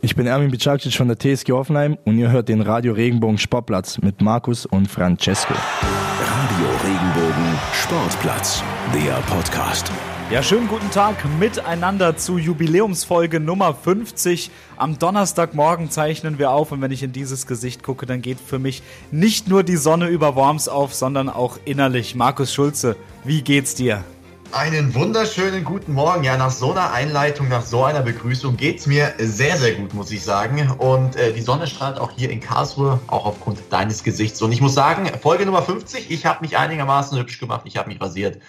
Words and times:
Ich 0.00 0.14
bin 0.14 0.28
Ermin 0.28 0.52
Bicacic 0.52 0.94
von 0.94 1.08
der 1.08 1.18
TSG 1.18 1.50
Hoffenheim 1.50 1.98
und 2.04 2.18
ihr 2.18 2.30
hört 2.30 2.48
den 2.48 2.60
Radio 2.60 2.92
Regenbogen 2.92 3.36
Sportplatz 3.36 3.98
mit 3.98 4.20
Markus 4.20 4.64
und 4.64 4.88
Francesco. 4.88 5.54
Radio 5.54 6.68
Regenbogen 6.84 7.58
Sportplatz, 7.72 8.62
der 8.94 9.14
Podcast. 9.22 9.90
Ja, 10.30 10.40
schönen 10.44 10.68
guten 10.68 10.88
Tag 10.92 11.16
miteinander 11.40 12.16
zu 12.16 12.38
Jubiläumsfolge 12.38 13.40
Nummer 13.40 13.74
50. 13.74 14.52
Am 14.76 15.00
Donnerstagmorgen 15.00 15.90
zeichnen 15.90 16.38
wir 16.38 16.52
auf 16.52 16.70
und 16.70 16.80
wenn 16.80 16.92
ich 16.92 17.02
in 17.02 17.12
dieses 17.12 17.48
Gesicht 17.48 17.82
gucke, 17.82 18.06
dann 18.06 18.22
geht 18.22 18.38
für 18.38 18.60
mich 18.60 18.84
nicht 19.10 19.48
nur 19.48 19.64
die 19.64 19.76
Sonne 19.76 20.06
über 20.06 20.36
Worms 20.36 20.68
auf, 20.68 20.94
sondern 20.94 21.28
auch 21.28 21.58
innerlich. 21.64 22.14
Markus 22.14 22.54
Schulze, 22.54 22.94
wie 23.24 23.42
geht's 23.42 23.74
dir? 23.74 24.04
Einen 24.50 24.94
wunderschönen 24.94 25.62
guten 25.62 25.92
Morgen. 25.92 26.24
Ja, 26.24 26.38
nach 26.38 26.50
so 26.50 26.70
einer 26.70 26.90
Einleitung, 26.92 27.48
nach 27.48 27.62
so 27.62 27.84
einer 27.84 28.00
Begrüßung 28.00 28.56
geht's 28.56 28.86
mir 28.86 29.12
sehr, 29.18 29.58
sehr 29.58 29.74
gut, 29.74 29.92
muss 29.92 30.10
ich 30.10 30.24
sagen. 30.24 30.70
Und 30.78 31.16
äh, 31.16 31.34
die 31.34 31.42
Sonne 31.42 31.66
strahlt 31.66 31.98
auch 31.98 32.12
hier 32.12 32.30
in 32.30 32.40
Karlsruhe, 32.40 32.98
auch 33.08 33.26
aufgrund 33.26 33.60
deines 33.70 34.02
Gesichts. 34.02 34.40
Und 34.40 34.52
ich 34.52 34.62
muss 34.62 34.72
sagen, 34.72 35.06
Folge 35.20 35.44
Nummer 35.44 35.60
50, 35.62 36.10
ich 36.10 36.24
habe 36.24 36.40
mich 36.40 36.56
einigermaßen 36.56 37.18
hübsch 37.18 37.38
gemacht, 37.38 37.62
ich 37.66 37.76
habe 37.76 37.90
mich 37.90 38.00
rasiert. 38.00 38.40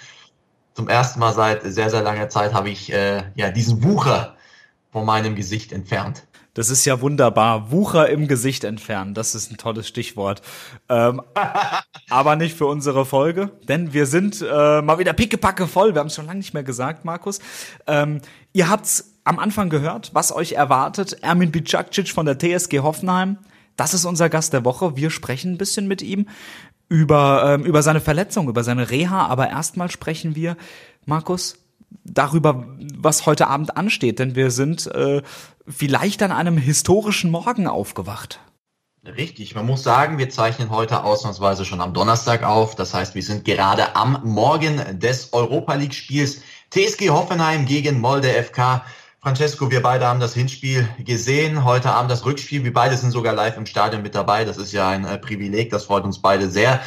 Zum 0.74 0.88
ersten 0.88 1.20
Mal 1.20 1.34
seit 1.34 1.64
sehr, 1.64 1.90
sehr 1.90 2.02
langer 2.02 2.30
Zeit 2.30 2.54
habe 2.54 2.70
ich 2.70 2.94
äh, 2.94 3.24
ja 3.36 3.52
diesen 3.52 3.84
Wucher 3.84 4.38
von 4.94 5.06
meinem 5.06 5.36
Gesicht 5.36 5.74
entfernt. 5.74 6.24
Das 6.60 6.70
ist 6.70 6.84
ja 6.84 7.00
wunderbar. 7.00 7.72
Wucher 7.72 8.10
im 8.10 8.28
Gesicht 8.28 8.66
entfernen, 8.66 9.14
das 9.14 9.34
ist 9.34 9.50
ein 9.50 9.56
tolles 9.56 9.88
Stichwort. 9.88 10.42
Ähm, 10.90 11.22
aber 12.10 12.36
nicht 12.36 12.58
für 12.58 12.66
unsere 12.66 13.06
Folge, 13.06 13.52
denn 13.70 13.94
wir 13.94 14.06
sind 14.06 14.42
äh, 14.42 14.82
mal 14.82 15.00
wieder 15.00 15.14
pickepacke 15.14 15.68
voll. 15.68 15.96
Wir 15.96 16.02
haben 16.02 16.08
es 16.08 16.16
schon 16.16 16.26
lange 16.26 16.40
nicht 16.40 16.54
mehr 16.54 16.64
gesagt, 16.64 17.06
Markus. 17.06 17.40
Ähm, 17.88 18.20
ihr 18.52 18.68
habt's 18.68 19.14
am 19.24 19.40
Anfang 19.40 19.70
gehört, 19.70 20.12
was 20.14 20.36
euch 20.36 20.52
erwartet. 20.52 21.24
Ermin 21.24 21.52
Bicakcic 21.52 22.10
von 22.10 22.26
der 22.26 22.38
TSG 22.38 22.80
Hoffenheim. 22.80 23.38
Das 23.78 23.94
ist 23.94 24.04
unser 24.04 24.28
Gast 24.28 24.52
der 24.52 24.66
Woche. 24.66 24.98
Wir 24.98 25.12
sprechen 25.12 25.54
ein 25.54 25.58
bisschen 25.58 25.88
mit 25.88 26.02
ihm 26.02 26.28
über, 26.90 27.54
ähm, 27.54 27.64
über 27.64 27.82
seine 27.84 28.02
Verletzung, 28.02 28.50
über 28.50 28.66
seine 28.66 28.90
Reha. 28.90 29.28
Aber 29.28 29.50
erstmal 29.50 29.90
sprechen 29.90 30.36
wir, 30.36 30.58
Markus, 31.06 31.56
darüber, 32.04 32.68
was 32.98 33.26
heute 33.26 33.48
Abend 33.48 33.78
ansteht, 33.78 34.20
denn 34.20 34.36
wir 34.36 34.52
sind 34.52 34.88
äh, 34.88 35.22
vielleicht 35.70 36.22
an 36.24 36.32
einem 36.32 36.58
historischen 36.58 37.32
Morgen 37.32 37.68
aufgewacht. 37.68 38.40
Richtig, 39.06 39.56
man 39.56 39.66
muss 39.66 39.84
sagen, 39.84 40.18
wir 40.18 40.30
zeichnen 40.30 40.72
heute 40.72 41.04
ausnahmsweise 41.04 41.64
schon 41.64 41.80
am 41.80 41.94
Donnerstag 41.94 42.44
auf. 42.44 42.76
Das 42.76 42.94
heißt, 42.94 43.16
wir 43.16 43.24
sind 43.24 43.46
gerade 43.46 43.96
am 43.96 44.22
Morgen 44.24 45.00
des 45.00 45.32
Europa 45.32 45.74
League 45.76 45.94
Spiels 45.94 46.42
TSG 46.72 47.10
Hoffenheim 47.10 47.66
gegen 47.66 48.00
Molde 48.00 48.28
FK. 48.28 48.84
Francesco, 49.22 49.70
wir 49.72 49.82
beide 49.82 50.06
haben 50.06 50.20
das 50.20 50.34
Hinspiel 50.34 50.88
gesehen, 51.00 51.66
heute 51.66 51.92
Abend 51.92 52.12
das 52.12 52.26
Rückspiel. 52.26 52.64
Wir 52.64 52.74
beide 52.74 52.96
sind 52.98 53.12
sogar 53.12 53.34
live 53.34 53.58
im 53.58 53.66
Stadion 53.66 54.02
mit 54.02 54.16
dabei. 54.16 54.46
Das 54.46 54.58
ist 54.58 54.72
ja 54.72 54.90
ein 54.90 55.06
äh, 55.06 55.18
Privileg, 55.18 55.70
das 55.72 55.86
freut 55.86 56.04
uns 56.04 56.22
beide 56.22 56.50
sehr. 56.50 56.82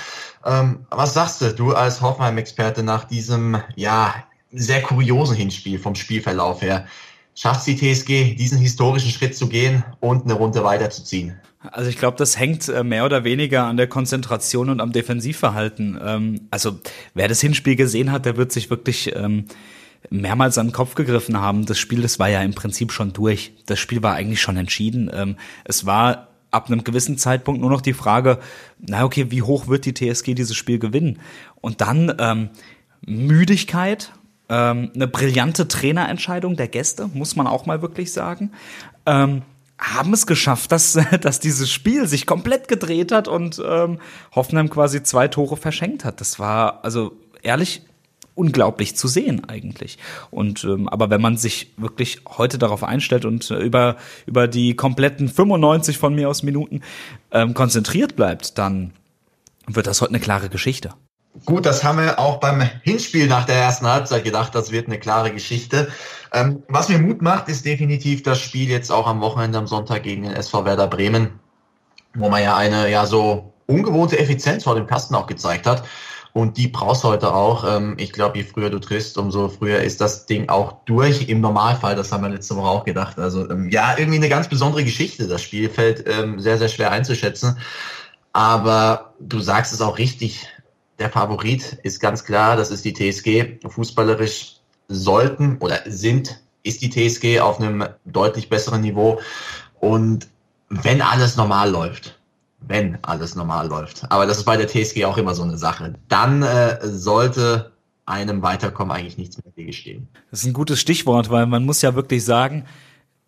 Ähm, 0.45 0.87
was 0.91 1.15
sagst 1.15 1.41
du, 1.41 1.53
du 1.53 1.75
als 1.75 2.01
Hoffenheim-Experte 2.01 2.83
nach 2.83 3.05
diesem, 3.05 3.63
ja, 3.77 4.15
sehr 4.51 4.83
kuriosen 4.83 5.35
Hinspiel 5.37 5.79
vom 5.79 5.95
Spielverlauf 5.95 6.63
her. 6.63 6.87
Schafft 7.35 7.67
die 7.67 7.77
TSG, 7.77 8.35
diesen 8.35 8.59
historischen 8.59 9.11
Schritt 9.11 9.35
zu 9.35 9.49
gehen 9.49 9.85
und 10.01 10.25
eine 10.25 10.35
Runde 10.35 10.65
weiterzuziehen? 10.65 11.41
Also 11.71 11.89
ich 11.89 11.97
glaube, 11.97 12.17
das 12.17 12.39
hängt 12.39 12.69
äh, 12.69 12.83
mehr 12.83 13.05
oder 13.05 13.25
weniger 13.25 13.65
an 13.65 13.77
der 13.77 13.87
Konzentration 13.87 14.69
und 14.69 14.81
am 14.81 14.93
Defensivverhalten. 14.93 15.99
Ähm, 16.05 16.49
also 16.51 16.81
wer 17.15 17.29
das 17.29 17.41
Hinspiel 17.41 17.77
gesehen 17.77 18.11
hat, 18.11 18.27
der 18.27 18.37
wird 18.37 18.53
sich 18.53 18.69
wirklich 18.69 19.15
ähm, 19.15 19.47
mehrmals 20.11 20.59
an 20.59 20.69
den 20.69 20.73
Kopf 20.73 20.95
gegriffen 20.95 21.41
haben. 21.41 21.65
Das 21.65 21.79
Spiel, 21.79 22.03
das 22.03 22.19
war 22.19 22.29
ja 22.29 22.43
im 22.43 22.55
Prinzip 22.55 22.93
schon 22.93 23.13
durch. 23.13 23.53
Das 23.67 23.79
Spiel 23.79 24.03
war 24.03 24.15
eigentlich 24.15 24.41
schon 24.41 24.57
entschieden. 24.57 25.11
Ähm, 25.15 25.37
es 25.65 25.87
war 25.87 26.29
ab 26.51 26.67
einem 26.67 26.85
gewissen 26.85 27.17
Zeitpunkt 27.17 27.61
nur 27.61 27.71
noch 27.71 27.81
die 27.81 27.95
Frage, 27.95 28.39
na 28.79 29.05
okay, 29.05 29.31
wie 29.31 29.43
hoch 29.43 29.69
wird 29.69 29.87
die 29.87 29.95
TSG 29.95 30.35
dieses 30.35 30.57
Spiel 30.57 30.79
gewinnen? 30.79 31.21
Und 31.61 31.81
dann 31.81 32.15
ähm, 32.19 32.51
Müdigkeit 33.07 34.13
ähm, 34.53 34.91
eine 34.95 35.09
brillante 35.09 35.67
Trainerentscheidung 35.67 36.57
der 36.57 36.69
Gäste, 36.69 37.09
muss 37.15 37.37
man 37.37 37.47
auch 37.47 37.65
mal 37.65 37.81
wirklich 37.81 38.13
sagen. 38.13 38.53
Ähm, 39.07 39.43
haben 39.79 40.13
es 40.13 40.27
geschafft, 40.27 40.71
dass, 40.71 40.93
dass 41.23 41.41
dieses 41.41 41.73
Spiel 41.73 42.07
sich 42.07 42.27
komplett 42.27 42.69
gedreht 42.69 43.13
hat 43.13 43.29
und 43.29 43.61
ähm, 43.67 43.99
Hoffenheim 44.35 44.69
quasi 44.69 45.03
zwei 45.03 45.27
Tore 45.27 45.57
verschenkt 45.57 46.05
hat. 46.05 46.21
Das 46.21 46.39
war 46.39 46.85
also 46.85 47.17
ehrlich 47.43 47.83
unglaublich 48.35 48.95
zu 48.95 49.09
sehen 49.09 49.47
eigentlich. 49.49 49.99
Und 50.31 50.65
ähm, 50.65 50.89
aber 50.89 51.09
wenn 51.09 51.21
man 51.21 51.39
sich 51.39 51.73
wirklich 51.79 52.21
heute 52.29 52.59
darauf 52.59 52.85
einstellt 52.85 53.25
und 53.25 53.51
äh, 53.51 53.59
über 53.59 53.97
über 54.27 54.49
die 54.49 54.77
kompletten 54.77 55.29
95 55.29 55.97
von 55.97 56.15
mir 56.15 56.29
aus 56.29 56.43
Minuten 56.43 56.83
ähm, 57.31 57.55
konzentriert 57.55 58.17
bleibt, 58.17 58.59
dann 58.59 58.93
wird 59.67 59.87
das 59.87 60.01
heute 60.03 60.11
eine 60.11 60.21
klare 60.21 60.49
Geschichte. 60.49 60.95
Gut, 61.47 61.65
das 61.65 61.83
haben 61.83 61.99
wir 61.99 62.19
auch 62.19 62.41
beim 62.41 62.61
Hinspiel 62.83 63.27
nach 63.27 63.47
der 63.47 63.57
ersten 63.57 63.87
Halbzeit 63.87 64.23
gedacht. 64.23 64.55
Das 64.55 64.71
wird 64.71 64.87
eine 64.87 64.99
klare 64.99 65.33
Geschichte. 65.33 65.91
Ähm, 66.33 66.63
was 66.69 66.91
mir 66.91 66.99
Mut 66.99 67.23
macht, 67.23 67.49
ist 67.49 67.65
definitiv 67.65 68.23
das 68.23 68.39
Spiel 68.39 68.69
jetzt 68.69 68.93
auch 68.93 69.07
am 69.07 69.21
Wochenende 69.23 69.59
am 69.59 69.67
Sonntag 69.67 70.03
gegen 70.03 70.25
den 70.25 70.33
SV 70.33 70.67
Werder 70.67 70.89
Bremen, 70.89 71.41
wo 72.15 72.29
man 72.29 72.43
ja 72.43 72.57
eine 72.57 72.91
ja 72.91 73.07
so 73.07 73.55
ungewohnte 73.67 74.19
Effizienz 74.19 74.65
vor 74.65 74.75
dem 74.75 74.87
Kasten 74.87 75.15
auch 75.15 75.27
gezeigt 75.27 75.67
hat. 75.67 75.85
Und 76.35 76.59
die 76.59 76.69
brauchst 76.69 77.03
heute 77.05 77.35
auch. 77.35 77.65
Ähm, 77.65 77.95
ich 77.99 78.13
glaube, 78.13 78.39
je 78.39 78.45
früher 78.45 78.69
du 78.69 78.79
triffst, 78.79 79.17
umso 79.17 79.49
früher 79.49 79.81
ist 79.81 80.03
das 80.03 80.27
Ding 80.27 80.51
auch 80.51 80.85
durch. 80.85 81.29
Im 81.29 81.41
Normalfall, 81.41 81.97
das 81.97 82.13
haben 82.13 82.23
wir 82.25 82.31
letzte 82.31 82.57
Woche 82.57 82.69
auch 82.69 82.85
gedacht. 82.85 83.19
Also 83.19 83.49
ähm, 83.51 83.71
ja, 83.71 83.95
irgendwie 83.97 84.19
eine 84.19 84.29
ganz 84.29 84.49
besondere 84.49 84.85
Geschichte. 84.85 85.29
Das 85.29 85.41
Spiel 85.43 85.71
fällt 85.71 86.05
ähm, 86.07 86.41
sehr, 86.41 86.59
sehr 86.59 86.69
schwer 86.69 86.91
einzuschätzen. 86.91 87.59
Aber 88.35 89.15
du 89.21 89.41
sagst 89.41 89.73
es 89.73 89.81
auch 89.81 89.99
richtig 89.99 90.47
der 91.03 91.11
Favorit 91.11 91.81
ist 91.83 91.99
ganz 91.99 92.25
klar, 92.25 92.57
das 92.57 92.71
ist 92.71 92.85
die 92.85 92.93
TSG. 92.95 93.59
Fußballerisch 93.69 94.59
sollten 94.87 95.59
oder 95.59 95.81
sind, 95.87 96.41
ist 96.63 96.81
die 96.81 96.91
TSG 96.91 97.41
auf 97.41 97.59
einem 97.59 97.85
deutlich 98.05 98.49
besseren 98.49 98.83
Niveau. 98.83 99.21
Und 99.81 100.29
wenn 100.69 101.03
alles 101.03 101.37
normal 101.37 101.71
läuft, 101.71 102.21
wenn 102.61 103.03
alles 103.03 103.35
normal 103.35 103.67
läuft, 103.67 104.11
aber 104.13 104.27
das 104.27 104.39
ist 104.39 104.45
bei 104.45 104.57
der 104.57 104.69
TSG 104.69 105.05
auch 105.05 105.19
immer 105.19 105.35
so 105.35 105.43
eine 105.43 105.59
Sache, 105.59 105.95
dann 106.09 106.45
äh, 106.45 106.79
sollte 106.83 107.73
einem 108.07 108.43
Weiterkommen 108.43 108.97
eigentlich 108.97 109.19
nichts 109.19 109.43
mehr 109.43 109.53
Wege 109.57 109.73
stehen. 109.73 110.07
Das 110.31 110.41
ist 110.41 110.47
ein 110.47 110.53
gutes 110.53 110.81
Stichwort, 110.81 111.31
weil 111.31 111.47
man 111.47 111.65
muss 111.65 111.83
ja 111.83 111.97
wirklich 111.97 112.25
sagen, 112.25 112.65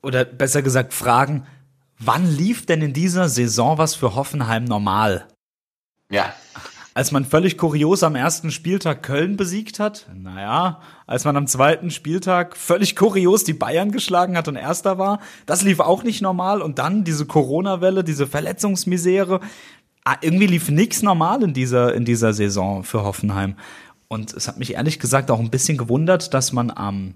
oder 0.01 0.25
besser 0.25 0.63
gesagt 0.63 0.95
fragen, 0.95 1.45
wann 1.99 2.25
lief 2.25 2.67
denn 2.67 2.83
in 2.83 2.93
dieser 2.93 3.29
Saison 3.29 3.79
was 3.79 3.97
für 3.97 4.15
Hoffenheim 4.15 4.63
normal? 4.63 5.27
Ja 6.09 6.33
als 6.95 7.11
man 7.11 7.25
völlig 7.25 7.59
kurios 7.59 8.05
am 8.05 8.15
ersten 8.15 8.53
Spieltag 8.53 9.03
Köln 9.03 9.37
besiegt 9.37 9.81
hat. 9.81 10.07
Naja, 10.15 10.81
als 11.09 11.25
man 11.25 11.37
am 11.37 11.49
zweiten 11.49 11.91
Spieltag 11.91 12.57
völlig 12.57 12.95
kurios 12.95 13.43
die 13.43 13.53
Bayern 13.53 13.91
geschlagen 13.91 14.37
hat 14.37 14.47
und 14.47 14.55
erster 14.55 14.97
war. 14.97 15.19
Das 15.45 15.63
lief 15.63 15.81
auch 15.81 16.05
nicht 16.05 16.23
normal. 16.23 16.63
Und 16.63 16.79
dann 16.79 17.03
diese 17.03 17.27
Corona-Welle, 17.27 18.05
diese 18.05 18.29
Verletzungsmisere. 18.29 19.41
Ah, 20.05 20.17
irgendwie 20.21 20.47
lief 20.47 20.71
nichts 20.71 21.03
normal 21.03 21.43
in 21.43 21.53
dieser, 21.53 21.95
in 21.95 22.05
dieser 22.05 22.33
Saison 22.33 22.85
für 22.85 23.03
Hoffenheim. 23.03 23.57
Und 24.07 24.33
es 24.33 24.47
hat 24.47 24.59
mich 24.59 24.75
ehrlich 24.75 25.01
gesagt 25.01 25.33
auch 25.33 25.41
ein 25.41 25.51
bisschen 25.51 25.77
gewundert, 25.77 26.33
dass 26.33 26.53
man 26.53 26.71
am 26.71 27.15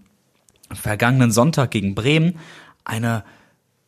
vergangenen 0.73 1.31
Sonntag 1.31 1.71
gegen 1.71 1.95
Bremen 1.95 2.39
eine 2.85 3.23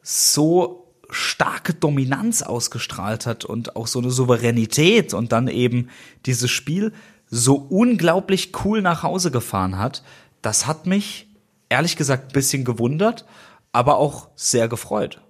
so 0.02 0.89
starke 1.10 1.74
Dominanz 1.74 2.42
ausgestrahlt 2.42 3.26
hat 3.26 3.44
und 3.44 3.76
auch 3.76 3.86
so 3.86 3.98
eine 3.98 4.10
Souveränität 4.10 5.14
und 5.14 5.32
dann 5.32 5.48
eben 5.48 5.88
dieses 6.26 6.50
Spiel 6.50 6.92
so 7.28 7.54
unglaublich 7.54 8.52
cool 8.64 8.82
nach 8.82 9.02
Hause 9.02 9.30
gefahren 9.30 9.78
hat, 9.78 10.02
das 10.42 10.66
hat 10.66 10.86
mich 10.86 11.28
ehrlich 11.68 11.96
gesagt 11.96 12.30
ein 12.30 12.32
bisschen 12.32 12.64
gewundert, 12.64 13.24
aber 13.72 13.98
auch 13.98 14.28
sehr 14.34 14.68
gefreut. 14.68 15.20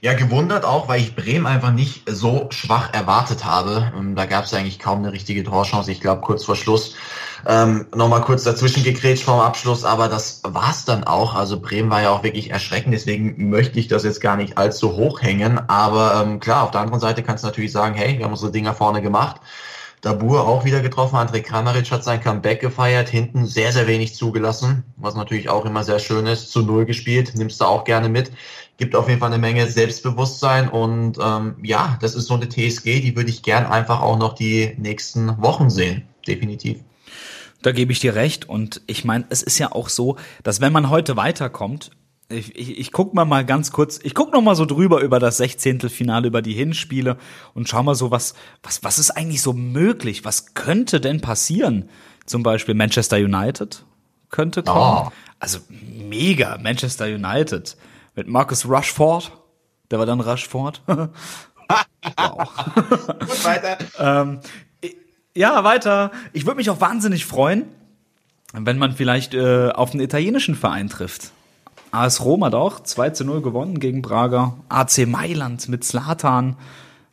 Ja, 0.00 0.14
gewundert 0.14 0.64
auch, 0.64 0.88
weil 0.88 1.00
ich 1.00 1.14
Bremen 1.14 1.46
einfach 1.46 1.72
nicht 1.72 2.02
so 2.08 2.48
schwach 2.50 2.92
erwartet 2.92 3.44
habe. 3.44 3.92
Ähm, 3.96 4.14
da 4.14 4.26
gab 4.26 4.44
es 4.44 4.54
eigentlich 4.54 4.78
kaum 4.78 4.98
eine 4.98 5.12
richtige 5.12 5.44
Torchance. 5.44 5.90
Ich 5.90 6.00
glaube, 6.00 6.22
kurz 6.22 6.44
vor 6.44 6.56
Schluss 6.56 6.94
ähm, 7.46 7.86
nochmal 7.94 8.22
kurz 8.22 8.44
dazwischen 8.44 8.82
gegrätscht 8.82 9.24
vorm 9.24 9.40
Abschluss, 9.40 9.84
aber 9.84 10.08
das 10.08 10.40
war's 10.44 10.84
dann 10.84 11.04
auch. 11.04 11.34
Also 11.34 11.60
Bremen 11.60 11.90
war 11.90 12.02
ja 12.02 12.10
auch 12.10 12.22
wirklich 12.22 12.50
erschreckend, 12.50 12.94
deswegen 12.94 13.50
möchte 13.50 13.78
ich 13.78 13.88
das 13.88 14.04
jetzt 14.04 14.20
gar 14.20 14.36
nicht 14.36 14.58
allzu 14.58 14.96
hoch 14.96 15.22
hängen. 15.22 15.60
Aber 15.68 16.22
ähm, 16.22 16.40
klar, 16.40 16.64
auf 16.64 16.70
der 16.70 16.80
anderen 16.80 17.00
Seite 17.00 17.22
kannst 17.22 17.44
du 17.44 17.48
natürlich 17.48 17.72
sagen, 17.72 17.94
hey, 17.94 18.18
wir 18.18 18.24
haben 18.24 18.32
unsere 18.32 18.52
Dinger 18.52 18.74
vorne 18.74 19.02
gemacht. 19.02 19.40
Dabur 20.04 20.46
auch 20.46 20.66
wieder 20.66 20.82
getroffen. 20.82 21.16
André 21.16 21.40
Kramaric 21.40 21.90
hat 21.90 22.04
sein 22.04 22.20
Comeback 22.20 22.60
gefeiert. 22.60 23.08
Hinten 23.08 23.46
sehr, 23.46 23.72
sehr 23.72 23.86
wenig 23.86 24.14
zugelassen, 24.14 24.84
was 24.96 25.14
natürlich 25.14 25.48
auch 25.48 25.64
immer 25.64 25.82
sehr 25.82 25.98
schön 25.98 26.26
ist. 26.26 26.52
Zu 26.52 26.60
Null 26.60 26.84
gespielt, 26.84 27.32
nimmst 27.34 27.60
du 27.60 27.64
auch 27.64 27.84
gerne 27.84 28.10
mit. 28.10 28.30
Gibt 28.76 28.94
auf 28.94 29.08
jeden 29.08 29.20
Fall 29.20 29.32
eine 29.32 29.40
Menge 29.40 29.66
Selbstbewusstsein 29.66 30.68
und 30.68 31.16
ähm, 31.22 31.56
ja, 31.62 31.96
das 32.02 32.14
ist 32.14 32.26
so 32.26 32.34
eine 32.34 32.48
TSG, 32.48 33.00
die 33.00 33.16
würde 33.16 33.30
ich 33.30 33.42
gern 33.42 33.64
einfach 33.64 34.02
auch 34.02 34.18
noch 34.18 34.34
die 34.34 34.74
nächsten 34.76 35.40
Wochen 35.40 35.70
sehen. 35.70 36.06
Definitiv. 36.26 36.80
Da 37.64 37.72
gebe 37.72 37.92
ich 37.92 37.98
dir 37.98 38.14
recht. 38.14 38.46
Und 38.46 38.82
ich 38.86 39.06
meine, 39.06 39.24
es 39.30 39.42
ist 39.42 39.58
ja 39.58 39.72
auch 39.72 39.88
so, 39.88 40.16
dass 40.42 40.60
wenn 40.60 40.72
man 40.72 40.90
heute 40.90 41.16
weiterkommt, 41.16 41.90
Ich, 42.28 42.54
ich, 42.56 42.78
ich 42.78 42.92
guck 42.92 43.14
mal 43.14 43.24
mal 43.24 43.44
ganz 43.44 43.72
kurz, 43.72 43.98
ich 44.02 44.14
guck 44.14 44.32
noch 44.32 44.42
mal 44.42 44.54
so 44.54 44.66
drüber 44.66 45.00
über 45.00 45.18
das 45.18 45.38
Sechzehntelfinale, 45.38 46.26
über 46.26 46.42
die 46.42 46.52
Hinspiele 46.52 47.16
und 47.54 47.66
schau 47.68 47.82
mal 47.82 47.94
so, 47.94 48.10
was, 48.10 48.34
was, 48.62 48.82
was 48.82 48.98
ist 48.98 49.10
eigentlich 49.12 49.40
so 49.40 49.54
möglich? 49.54 50.24
Was 50.26 50.52
könnte 50.52 51.00
denn 51.00 51.22
passieren? 51.22 51.88
Zum 52.26 52.42
Beispiel 52.42 52.74
Manchester 52.74 53.16
United 53.16 53.84
könnte 54.28 54.62
kommen. 54.62 55.08
Oh. 55.08 55.12
Also 55.38 55.60
mega, 55.68 56.58
Manchester 56.58 57.06
United 57.06 57.76
mit 58.14 58.28
Marcus 58.28 58.66
Rushford. 58.66 59.32
Der 59.90 59.98
war 59.98 60.06
dann 60.06 60.20
Rushford. 60.20 60.82
wow. 62.18 62.48
Ähm, 63.98 64.40
ja, 65.36 65.64
weiter. 65.64 66.10
Ich 66.32 66.46
würde 66.46 66.56
mich 66.56 66.70
auch 66.70 66.80
wahnsinnig 66.80 67.26
freuen, 67.26 67.64
wenn 68.52 68.78
man 68.78 68.92
vielleicht 68.92 69.34
äh, 69.34 69.70
auf 69.70 69.92
einen 69.92 70.00
italienischen 70.00 70.54
Verein 70.54 70.88
trifft. 70.88 71.32
AS 71.90 72.24
Rom 72.24 72.44
hat 72.44 72.54
auch 72.54 72.80
2 72.80 73.10
zu 73.10 73.24
0 73.24 73.42
gewonnen 73.42 73.78
gegen 73.78 74.02
Braga. 74.02 74.56
AC 74.68 75.06
Mailand 75.06 75.68
mit 75.68 75.84
Slatan. 75.84 76.56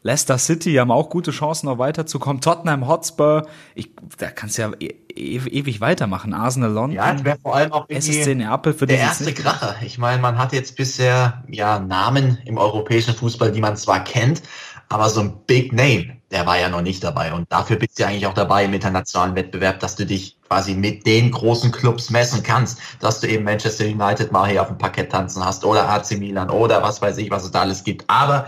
Leicester 0.04 0.40
City 0.40 0.74
haben 0.74 0.90
auch 0.90 1.10
gute 1.12 1.30
Chancen, 1.30 1.68
noch 1.68 1.78
weiterzukommen. 1.78 2.42
Tottenham 2.42 2.88
Hotspur, 2.88 3.48
ich, 3.76 3.92
da 4.18 4.32
kannst 4.32 4.58
du 4.58 4.64
ja 4.64 4.72
e 4.80 4.96
e 5.14 5.38
ewig 5.38 5.80
weitermachen. 5.82 6.34
Arsenal 6.34 6.72
London. 6.72 6.96
Ja, 6.96 7.24
wäre 7.24 7.38
vor 7.38 7.56
allem 7.56 7.72
auch 7.72 7.88
SSC 7.88 8.34
Neapel 8.34 8.74
für 8.74 8.88
der 8.88 8.98
erste 8.98 9.34
Kracher. 9.34 9.76
Ich 9.86 10.00
meine, 10.00 10.20
man 10.20 10.40
hat 10.40 10.54
jetzt 10.54 10.76
bisher 10.76 11.44
ja 11.48 11.80
Namen 11.80 12.40
im 12.46 12.58
europäischen 12.58 13.14
Fußball, 13.14 13.52
die 13.52 13.62
man 13.62 13.78
zwar 13.78 14.04
kennt, 14.04 14.42
aber 14.90 15.10
so 15.10 15.22
ein 15.22 15.34
Big 15.46 15.74
Name, 15.74 16.18
der 16.32 16.46
war 16.46 16.58
ja 16.58 16.70
noch 16.70 16.82
nicht 16.82 17.04
dabei. 17.04 17.34
Und 17.34 17.52
dafür 17.52 17.76
bist 17.76 18.00
du 18.00 18.06
eigentlich 18.06 18.26
auch 18.26 18.34
dabei 18.34 18.66
im 18.66 18.74
internationalen 18.74 19.36
Wettbewerb, 19.36 19.80
dass 19.80 19.96
du 19.96 20.06
dich 20.06 20.38
quasi 20.48 20.74
mit 20.76 21.06
den 21.06 21.32
großen 21.32 21.72
Clubs 21.72 22.10
messen 22.10 22.42
kannst, 22.42 22.80
dass 23.00 23.20
du 23.20 23.28
eben 23.28 23.44
Manchester 23.44 23.86
United 23.86 24.32
mal 24.32 24.50
hier 24.50 24.62
auf 24.62 24.68
dem 24.68 24.78
Parkett 24.78 25.12
tanzen 25.12 25.46
hast 25.46 25.66
oder 25.66 25.90
AC 25.90 26.12
Milan 26.18 26.50
oder 26.50 26.82
was 26.82 27.02
weiß 27.02 27.18
ich, 27.18 27.32
was 27.32 27.44
es 27.44 27.52
da 27.52 27.62
alles 27.62 27.84
gibt. 27.84 28.06
Aber 28.08 28.48